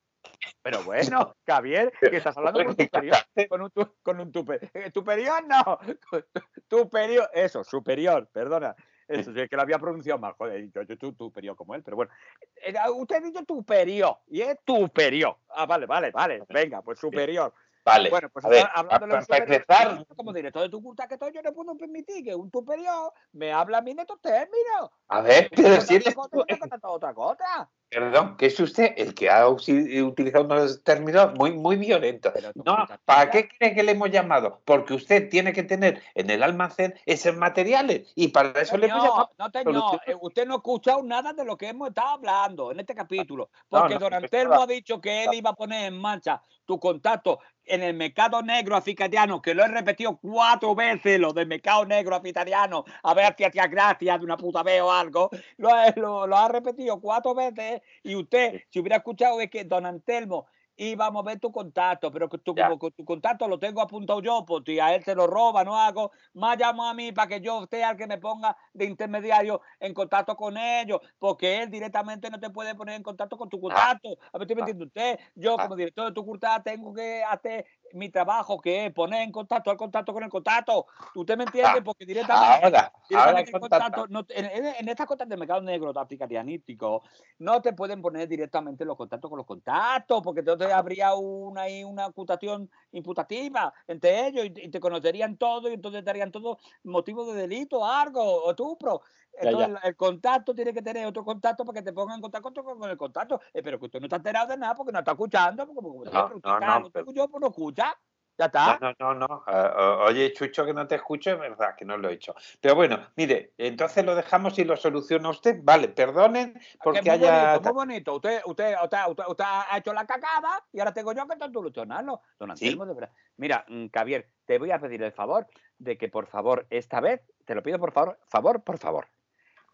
Pero 0.63 0.83
bueno, 0.85 1.37
Javier, 1.47 1.93
que 2.01 2.17
estás 2.17 2.39
hablando 2.39 2.61
con 2.61 2.69
un 2.69 2.77
superior, 2.79 3.17
con 3.51 3.61
un, 3.61 3.71
tu- 3.71 3.95
con 4.03 4.19
un 4.21 4.33
tupe- 4.33 4.71
eh, 4.73 4.91
superior, 4.95 5.45
no, 5.47 5.79
superior, 6.71 7.29
eso, 7.35 7.63
superior, 7.65 8.31
perdona. 8.33 8.75
Eso 9.20 9.33
sí, 9.33 9.40
es 9.40 9.48
que 9.48 9.57
lo 9.57 9.62
había 9.62 9.79
pronunciado 9.79 10.18
mal, 10.18 10.35
joder, 10.35 10.70
yo, 10.72 10.83
yo 10.83 10.98
tu, 10.98 11.12
superior 11.12 11.57
como 11.57 11.75
él, 11.75 11.83
pero 11.83 11.96
bueno. 11.96 12.11
Eh, 12.57 12.75
Usted 12.90 13.16
ha 13.16 13.20
dicho 13.20 13.40
superior, 13.46 14.18
y 14.29 14.40
es 14.40 14.59
superior. 14.66 15.37
Ah, 15.51 15.66
vale, 15.66 15.87
vale, 15.87 16.11
vale, 16.11 16.42
venga, 16.48 16.83
pues 16.83 16.98
superior. 16.98 17.53
Vale, 17.85 18.11
Bueno, 18.11 18.29
pues 18.31 18.44
a 18.44 18.48
ver, 18.48 18.64
hablando 18.72 19.07
de 19.09 19.38
empezar, 19.38 20.07
como 20.14 20.33
director 20.33 20.62
de 20.62 20.68
tu 20.68 20.81
curta 20.81 21.09
que 21.09 21.14
estoy, 21.14 21.33
yo 21.33 21.42
no 21.42 21.53
puedo 21.53 21.77
permitir 21.77 22.25
que 22.25 22.33
un 22.33 22.48
superior 22.48 23.12
me 23.33 23.53
hable 23.53 23.77
a 23.77 23.81
mí 23.81 23.90
en 23.90 23.98
estos 23.98 24.20
términos. 24.20 24.90
a 25.09 25.20
ver, 25.20 25.51
pero 25.55 25.81
si 25.81 25.96
eres 25.96 26.14
otra 26.16 27.12
cosa, 27.12 27.68
perdón, 27.93 28.37
que 28.39 28.47
es 28.47 28.59
usted 28.59 28.95
el 28.97 29.15
que 29.15 29.29
ha 29.29 29.47
utilizado 29.47 30.45
unos 30.47 30.83
términos 30.83 31.35
muy, 31.35 31.53
muy 31.53 31.77
violentos. 31.77 32.33
No, 32.65 32.87
¿para 33.05 33.31
qué 33.31 33.49
cree 33.49 33.75
que 33.75 33.83
le 33.83 33.93
hemos 33.93 34.11
llamado? 34.11 34.63
Porque 34.65 34.95
usted 34.95 35.29
tiene 35.29 35.53
que 35.53 35.63
tener 35.63 36.03
en 36.15 36.31
el 36.31 36.43
almacén 36.43 36.95
esos 37.05 37.37
materiales 37.37 38.11
y 38.15 38.29
para 38.29 38.59
eso 38.61 38.79
le 38.79 38.87
hemos 38.87 39.05
llamado. 39.05 39.31
no, 39.39 39.51
señor, 39.51 40.01
eh, 40.07 40.17
usted 40.19 40.47
no 40.47 40.55
ha 40.55 40.57
escuchado 40.57 41.03
nada 41.03 41.35
de 41.35 41.45
lo 41.45 41.57
que 41.59 41.69
hemos 41.69 41.89
estado 41.89 42.09
hablando 42.09 42.73
en 42.73 42.81
este 42.81 42.95
capítulo, 42.95 43.51
porque 43.69 43.95
no, 43.95 44.01
Don 44.01 44.11
no, 44.11 44.17
Antelmo 44.17 44.55
no. 44.55 44.63
ha 44.63 44.67
dicho 44.67 44.99
que 44.99 45.25
él 45.25 45.35
iba 45.35 45.51
a 45.51 45.55
poner 45.55 45.85
en 45.85 46.01
marcha 46.01 46.41
tu 46.65 46.81
contacto 46.81 47.41
en 47.64 47.83
el 47.83 47.94
mercado 47.94 48.42
negro 48.42 48.77
africano, 48.77 49.40
que 49.40 49.55
lo 49.55 49.64
he 49.64 49.68
repetido 49.68 50.18
cuatro 50.18 50.75
veces, 50.75 51.18
lo 51.20 51.33
del 51.33 51.46
mercado 51.46 51.85
negro 51.85 52.16
africano, 52.16 52.85
a 53.03 53.14
ver 53.14 53.35
si 53.37 53.44
hacía 53.44 53.66
gracia 53.66 54.18
de 54.18 54.25
una 54.25 54.37
puta 54.37 54.62
vez 54.62 54.81
o 54.83 54.92
algo, 54.92 55.31
lo, 55.57 55.68
ha- 55.70 55.90
lo, 55.96 56.27
lo 56.27 56.37
ha 56.37 56.48
repetido 56.48 57.01
cuatro 57.01 57.35
veces 57.35 57.81
y 58.03 58.14
usted, 58.14 58.62
si 58.70 58.81
hubiera 58.81 58.96
escuchado, 58.96 59.40
es 59.40 59.51
que 59.51 59.64
Don 59.64 59.87
Antelmo 59.87 60.46
iba 60.77 61.07
a 61.07 61.11
mover 61.11 61.39
tu 61.39 61.53
contacto, 61.53 62.11
pero 62.11 62.29
que 62.29 62.39
tu, 62.39 62.55
como 62.55 62.79
tu 62.91 63.05
contacto 63.05 63.47
lo 63.47 63.59
tengo 63.59 63.81
apuntado 63.81 64.21
yo, 64.21 64.45
si 64.65 64.81
a 64.81 64.95
él 64.95 65.05
se 65.05 65.15
lo 65.15 65.27
roba, 65.27 65.65
no 65.65 65.77
hago, 65.79 66.11
más 66.35 66.59
llamo 66.59 66.85
a 66.85 66.95
mí 66.95 67.13
para 67.13 67.29
que 67.29 67.41
yo 67.41 67.67
sea 67.71 67.91
el 67.91 67.97
que 67.97 68.07
me 68.07 68.19
ponga 68.19 68.57
de 68.73 68.87
intermediario 68.87 69.61
en 69.81 69.93
contacto 69.95 70.35
con 70.37 70.57
ellos, 70.57 71.01
porque 71.19 71.63
él 71.63 71.71
directamente 71.71 72.31
no 72.31 72.41
te 72.41 72.51
puede 72.51 72.75
poner 72.75 72.95
en 72.97 73.03
contacto 73.03 73.37
con 73.37 73.49
tu 73.49 73.61
contacto. 73.61 74.17
A 74.33 74.39
ver, 74.39 74.43
¿estoy 74.51 74.57
Ah. 74.57 74.61
entiende 74.61 74.85
usted? 74.85 75.19
Yo, 75.35 75.57
Ah. 75.59 75.63
como 75.65 75.77
director 75.77 76.07
de 76.07 76.13
tu 76.13 76.25
curta, 76.25 76.63
tengo 76.63 76.93
que 76.95 77.23
hacer 77.23 77.67
mi 77.93 78.09
trabajo, 78.09 78.59
que 78.59 78.87
es 78.87 78.93
poner 78.93 79.23
en 79.23 79.33
contacto 79.33 79.71
al 79.71 79.77
contacto 79.77 80.13
con 80.15 80.23
el 80.25 80.31
contacto. 80.31 80.87
¿Usted 81.15 81.37
me 81.37 81.45
entiende? 81.45 81.79
Ah. 81.81 81.85
Porque 81.85 82.07
directamente 82.07 82.65
Ahora, 82.65 82.79
ahora 82.81 82.93
Directamente 83.09 83.51
en 83.51 83.61
contacta. 83.61 83.85
contacto, 83.85 84.07
no 84.09 84.25
te- 84.25 84.39
en, 84.39 84.47
en- 84.47 84.75
en 84.81 84.89
estas 84.89 85.07
cuentas 85.07 85.29
de 85.29 85.37
mercado 85.37 85.61
negro 85.61 85.93
africanístico 85.95 87.03
no 87.39 87.61
te 87.61 87.73
pueden 87.73 88.01
poner 88.01 88.29
directamente 88.29 88.85
los 88.85 88.97
contactos 88.97 89.29
con 89.29 89.37
los 89.37 89.47
contactos, 89.47 90.23
porque 90.23 90.43
entonces 90.62 90.79
habría 90.79 91.14
una, 91.14 91.62
una 91.87 92.07
imputación 92.07 92.70
imputativa 92.92 93.72
entre 93.87 94.27
ellos 94.29 94.46
y, 94.46 94.66
y 94.66 94.68
te 94.70 94.81
conocerían 94.81 95.37
todo 95.37 95.68
y 95.68 95.75
entonces 95.75 96.05
te 96.05 96.11
harían 96.11 96.31
todo 96.31 96.59
motivo 96.85 97.25
de 97.27 97.40
delito, 97.42 97.85
algo, 97.85 98.22
o 98.22 98.51
estupro. 98.51 99.03
Entonces 99.33 99.59
ya. 99.72 99.81
El, 99.83 99.88
el 99.88 99.96
contacto 99.96 100.55
tiene 100.55 100.72
que 100.72 100.83
tener 100.83 101.07
otro 101.07 101.25
contacto 101.25 101.64
para 101.64 101.81
que 101.81 101.85
te 101.85 101.92
pongan 101.92 102.16
en 102.16 102.22
contacto 102.22 102.62
con, 102.62 102.90
el 102.90 102.96
contacto. 102.96 103.40
Eh, 103.53 103.62
pero 103.62 103.79
que 103.79 103.87
usted 103.87 104.01
no 104.01 104.07
está 104.07 104.16
enterado 104.16 104.48
de 104.48 104.57
nada 104.57 104.75
porque 104.75 104.92
no 104.92 104.98
está 104.98 105.12
escuchando, 105.12 105.66
porque 105.66 106.11
No, 106.11 106.29
no, 106.29 106.37
usted 106.37 106.66
no, 106.66 106.90
pero- 106.92 107.12
yo 107.12 107.29
pues 107.29 107.40
no 107.40 107.48
escucha. 107.48 107.96
Ya 108.38 108.47
está. 108.47 108.79
No, 108.81 108.95
no, 108.99 109.14
no, 109.14 109.29
no. 109.29 109.45
Ah, 109.47 109.73
ah, 109.77 110.05
oye, 110.09 110.33
Chucho, 110.33 110.64
que 110.64 110.73
no 110.73 110.87
te 110.87 110.95
escucho, 110.97 111.31
es 111.31 111.38
verdad 111.38 111.75
que 111.77 111.85
no 111.85 111.97
lo 111.97 112.09
he 112.09 112.14
hecho. 112.14 112.35
Pero 112.61 112.75
bueno, 112.75 113.09
mire, 113.16 113.53
entonces 113.59 114.05
lo 114.05 114.14
dejamos 114.14 114.59
y 114.59 114.64
lo 114.64 114.77
soluciona 114.77 115.29
usted. 115.29 115.61
Vale, 115.62 115.88
perdonen 115.88 116.59
porque 116.83 117.01
Que 117.01 117.11
muy 117.11 117.18
haya. 117.27 117.53
bonito, 117.59 117.62
muy 117.62 117.73
bonito. 117.87 118.14
Usted, 118.16 118.40
usted, 118.47 118.75
usted, 118.83 118.99
usted, 119.09 119.25
usted 119.29 119.45
ha 119.47 119.79
hecho 119.79 119.92
la 119.92 120.07
cagada 120.07 120.64
y 120.73 120.79
ahora 120.81 120.92
tengo 120.92 121.12
yo 121.12 121.27
que 121.29 121.37
solucionarlo. 121.53 122.23
Don 122.38 122.57
Sí. 122.57 122.66
Anselmo, 122.66 122.87
de 122.87 122.95
verdad. 122.95 123.11
Mira, 123.37 123.64
mm, 123.68 123.87
Javier, 123.92 124.29
te 124.47 124.59
voy 124.59 124.71
a 124.71 124.79
pedir 124.79 125.03
el 125.03 125.12
favor 125.12 125.47
de 125.79 125.99
que 125.99 126.09
por 126.09 126.27
favor, 126.27 126.66
esta 126.71 127.01
vez, 127.01 127.21
te 127.45 127.55
lo 127.55 127.62
pido 127.62 127.79
por 127.79 127.92
favor, 127.92 128.18
favor, 128.29 128.62
por 128.62 128.79
favor, 128.79 129.09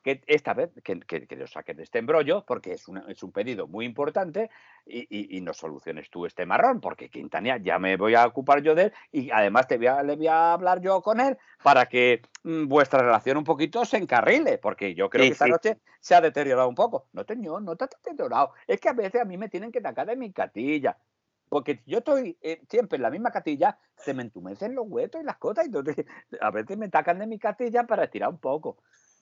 que 0.02 0.22
esta 0.26 0.54
vez 0.54 0.70
que, 0.82 1.00
que, 1.00 1.26
que 1.26 1.36
lo 1.36 1.46
saquen 1.46 1.76
de 1.76 1.82
este 1.84 1.98
embrollo, 1.98 2.44
porque 2.46 2.72
es, 2.72 2.88
una- 2.88 3.04
es 3.08 3.22
un 3.22 3.32
pedido 3.32 3.66
muy 3.66 3.84
importante 3.84 4.50
y, 4.86 5.00
y, 5.10 5.36
y 5.36 5.40
nos 5.40 5.56
soluciones 5.56 6.08
tú 6.10 6.26
este 6.26 6.46
marrón, 6.46 6.80
porque 6.80 7.10
Quintanilla 7.10 7.58
ya 7.58 7.78
me 7.78 7.96
voy 7.96 8.14
a 8.14 8.26
ocupar 8.26 8.62
yo 8.62 8.74
de 8.74 8.84
él 8.84 8.92
y 9.12 9.30
además 9.30 9.66
te 9.66 9.76
voy 9.76 9.86
a, 9.88 10.02
le 10.02 10.16
voy 10.16 10.26
a 10.28 10.52
hablar 10.52 10.80
yo 10.80 11.02
con 11.02 11.20
él 11.20 11.36
para 11.62 11.86
que 11.86 12.22
mm, 12.44 12.66
vuestra 12.68 13.00
relación 13.02 13.36
un 13.36 13.44
poquito 13.44 13.84
se 13.84 13.96
encarrile, 13.98 14.58
porque 14.58 14.94
yo 14.94 15.10
creo 15.10 15.24
Sí, 15.24 15.28
que 15.28 15.32
esta 15.32 15.44
sí. 15.46 15.50
noche 15.52 15.78
se 16.00 16.14
ha 16.14 16.20
deteriorado 16.20 16.68
un 16.68 16.74
poco. 16.74 17.08
No, 17.12 17.24
señor, 17.24 17.62
no 17.62 17.72
está 17.72 17.86
deteriorado. 17.86 18.52
Es 18.66 18.80
que 18.80 18.88
a 18.88 18.92
veces 18.92 19.20
a 19.20 19.24
mí 19.24 19.36
me 19.36 19.48
tienen 19.48 19.72
que 19.72 19.80
sacar 19.80 20.06
de 20.06 20.16
mi 20.16 20.32
catilla. 20.32 20.96
Porque 21.48 21.82
yo 21.86 21.98
estoy 21.98 22.36
eh, 22.42 22.60
siempre 22.68 22.96
en 22.96 23.02
la 23.02 23.10
misma 23.10 23.30
catilla, 23.30 23.78
se 23.96 24.12
me 24.12 24.22
entumecen 24.22 24.74
los 24.74 24.84
huesos 24.86 25.20
y 25.22 25.24
las 25.24 25.38
cosas. 25.38 25.64
Y 25.64 25.68
entonces, 25.68 26.04
a 26.40 26.50
veces 26.50 26.76
me 26.76 26.88
sacan 26.90 27.18
de 27.18 27.26
mi 27.26 27.38
catilla 27.38 27.84
para 27.84 28.04
estirar 28.04 28.28
un 28.28 28.38
poco. 28.38 28.78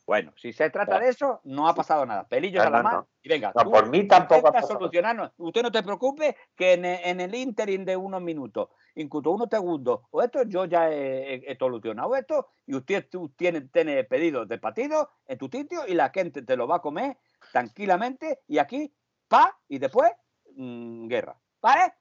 Bueno, 0.07 0.33
si 0.37 0.53
se 0.53 0.71
trata 0.71 1.01
de 1.01 1.09
eso, 1.09 1.41
no 1.43 1.67
ha 1.69 1.75
pasado 1.75 2.07
nada. 2.07 2.29
Pelillos 2.29 2.63
No, 2.63 2.69
a 2.69 2.71
la 2.71 2.79
no, 2.79 2.85
mano 2.85 2.97
no. 2.99 3.09
y 3.23 3.29
venga. 3.29 3.53
No, 3.57 3.65
tú 3.65 3.71
por 3.73 3.89
mí 3.91 4.07
tampoco 4.07 4.47
ha 4.49 4.53
pasado. 4.53 4.75
solucionarnos. 4.75 5.33
Usted 5.37 5.63
no 5.65 5.73
te 5.73 5.83
preocupe 5.83 6.37
que 6.55 6.75
en, 6.75 6.85
en 6.85 7.21
el 7.21 7.35
interim 7.35 7.85
de 7.85 7.97
unos 7.97 8.23
minutos, 8.23 8.69
incluso 8.95 9.33
unos 9.33 9.49
segundos, 9.51 10.01
o 10.13 10.23
esto 10.23 10.45
yo 10.45 10.65
ya 10.65 10.89
he, 10.93 11.57
solucionado 11.59 12.15
esto 12.15 12.47
y 12.67 12.77
usted 12.77 13.09
tú 13.11 13.31
tiene, 13.31 13.63
tiene 13.63 14.05
pedido 14.05 14.47
de 14.47 14.59
partido 14.59 15.11
en 15.27 15.39
tu 15.39 15.49
sitio 15.49 15.81
y 15.89 15.95
la 15.95 16.11
gente 16.11 16.43
te 16.43 16.57
lo 16.57 16.69
va 16.69 16.77
a 16.77 16.83
comer 16.83 17.17
tranquilamente 17.51 18.43
y 18.47 18.59
aquí, 18.59 18.95
pa, 19.27 19.59
y 19.69 19.79
después, 19.79 20.13
mm, 20.55 21.09
guerra. 21.09 21.37
¿Vale? 21.61 21.95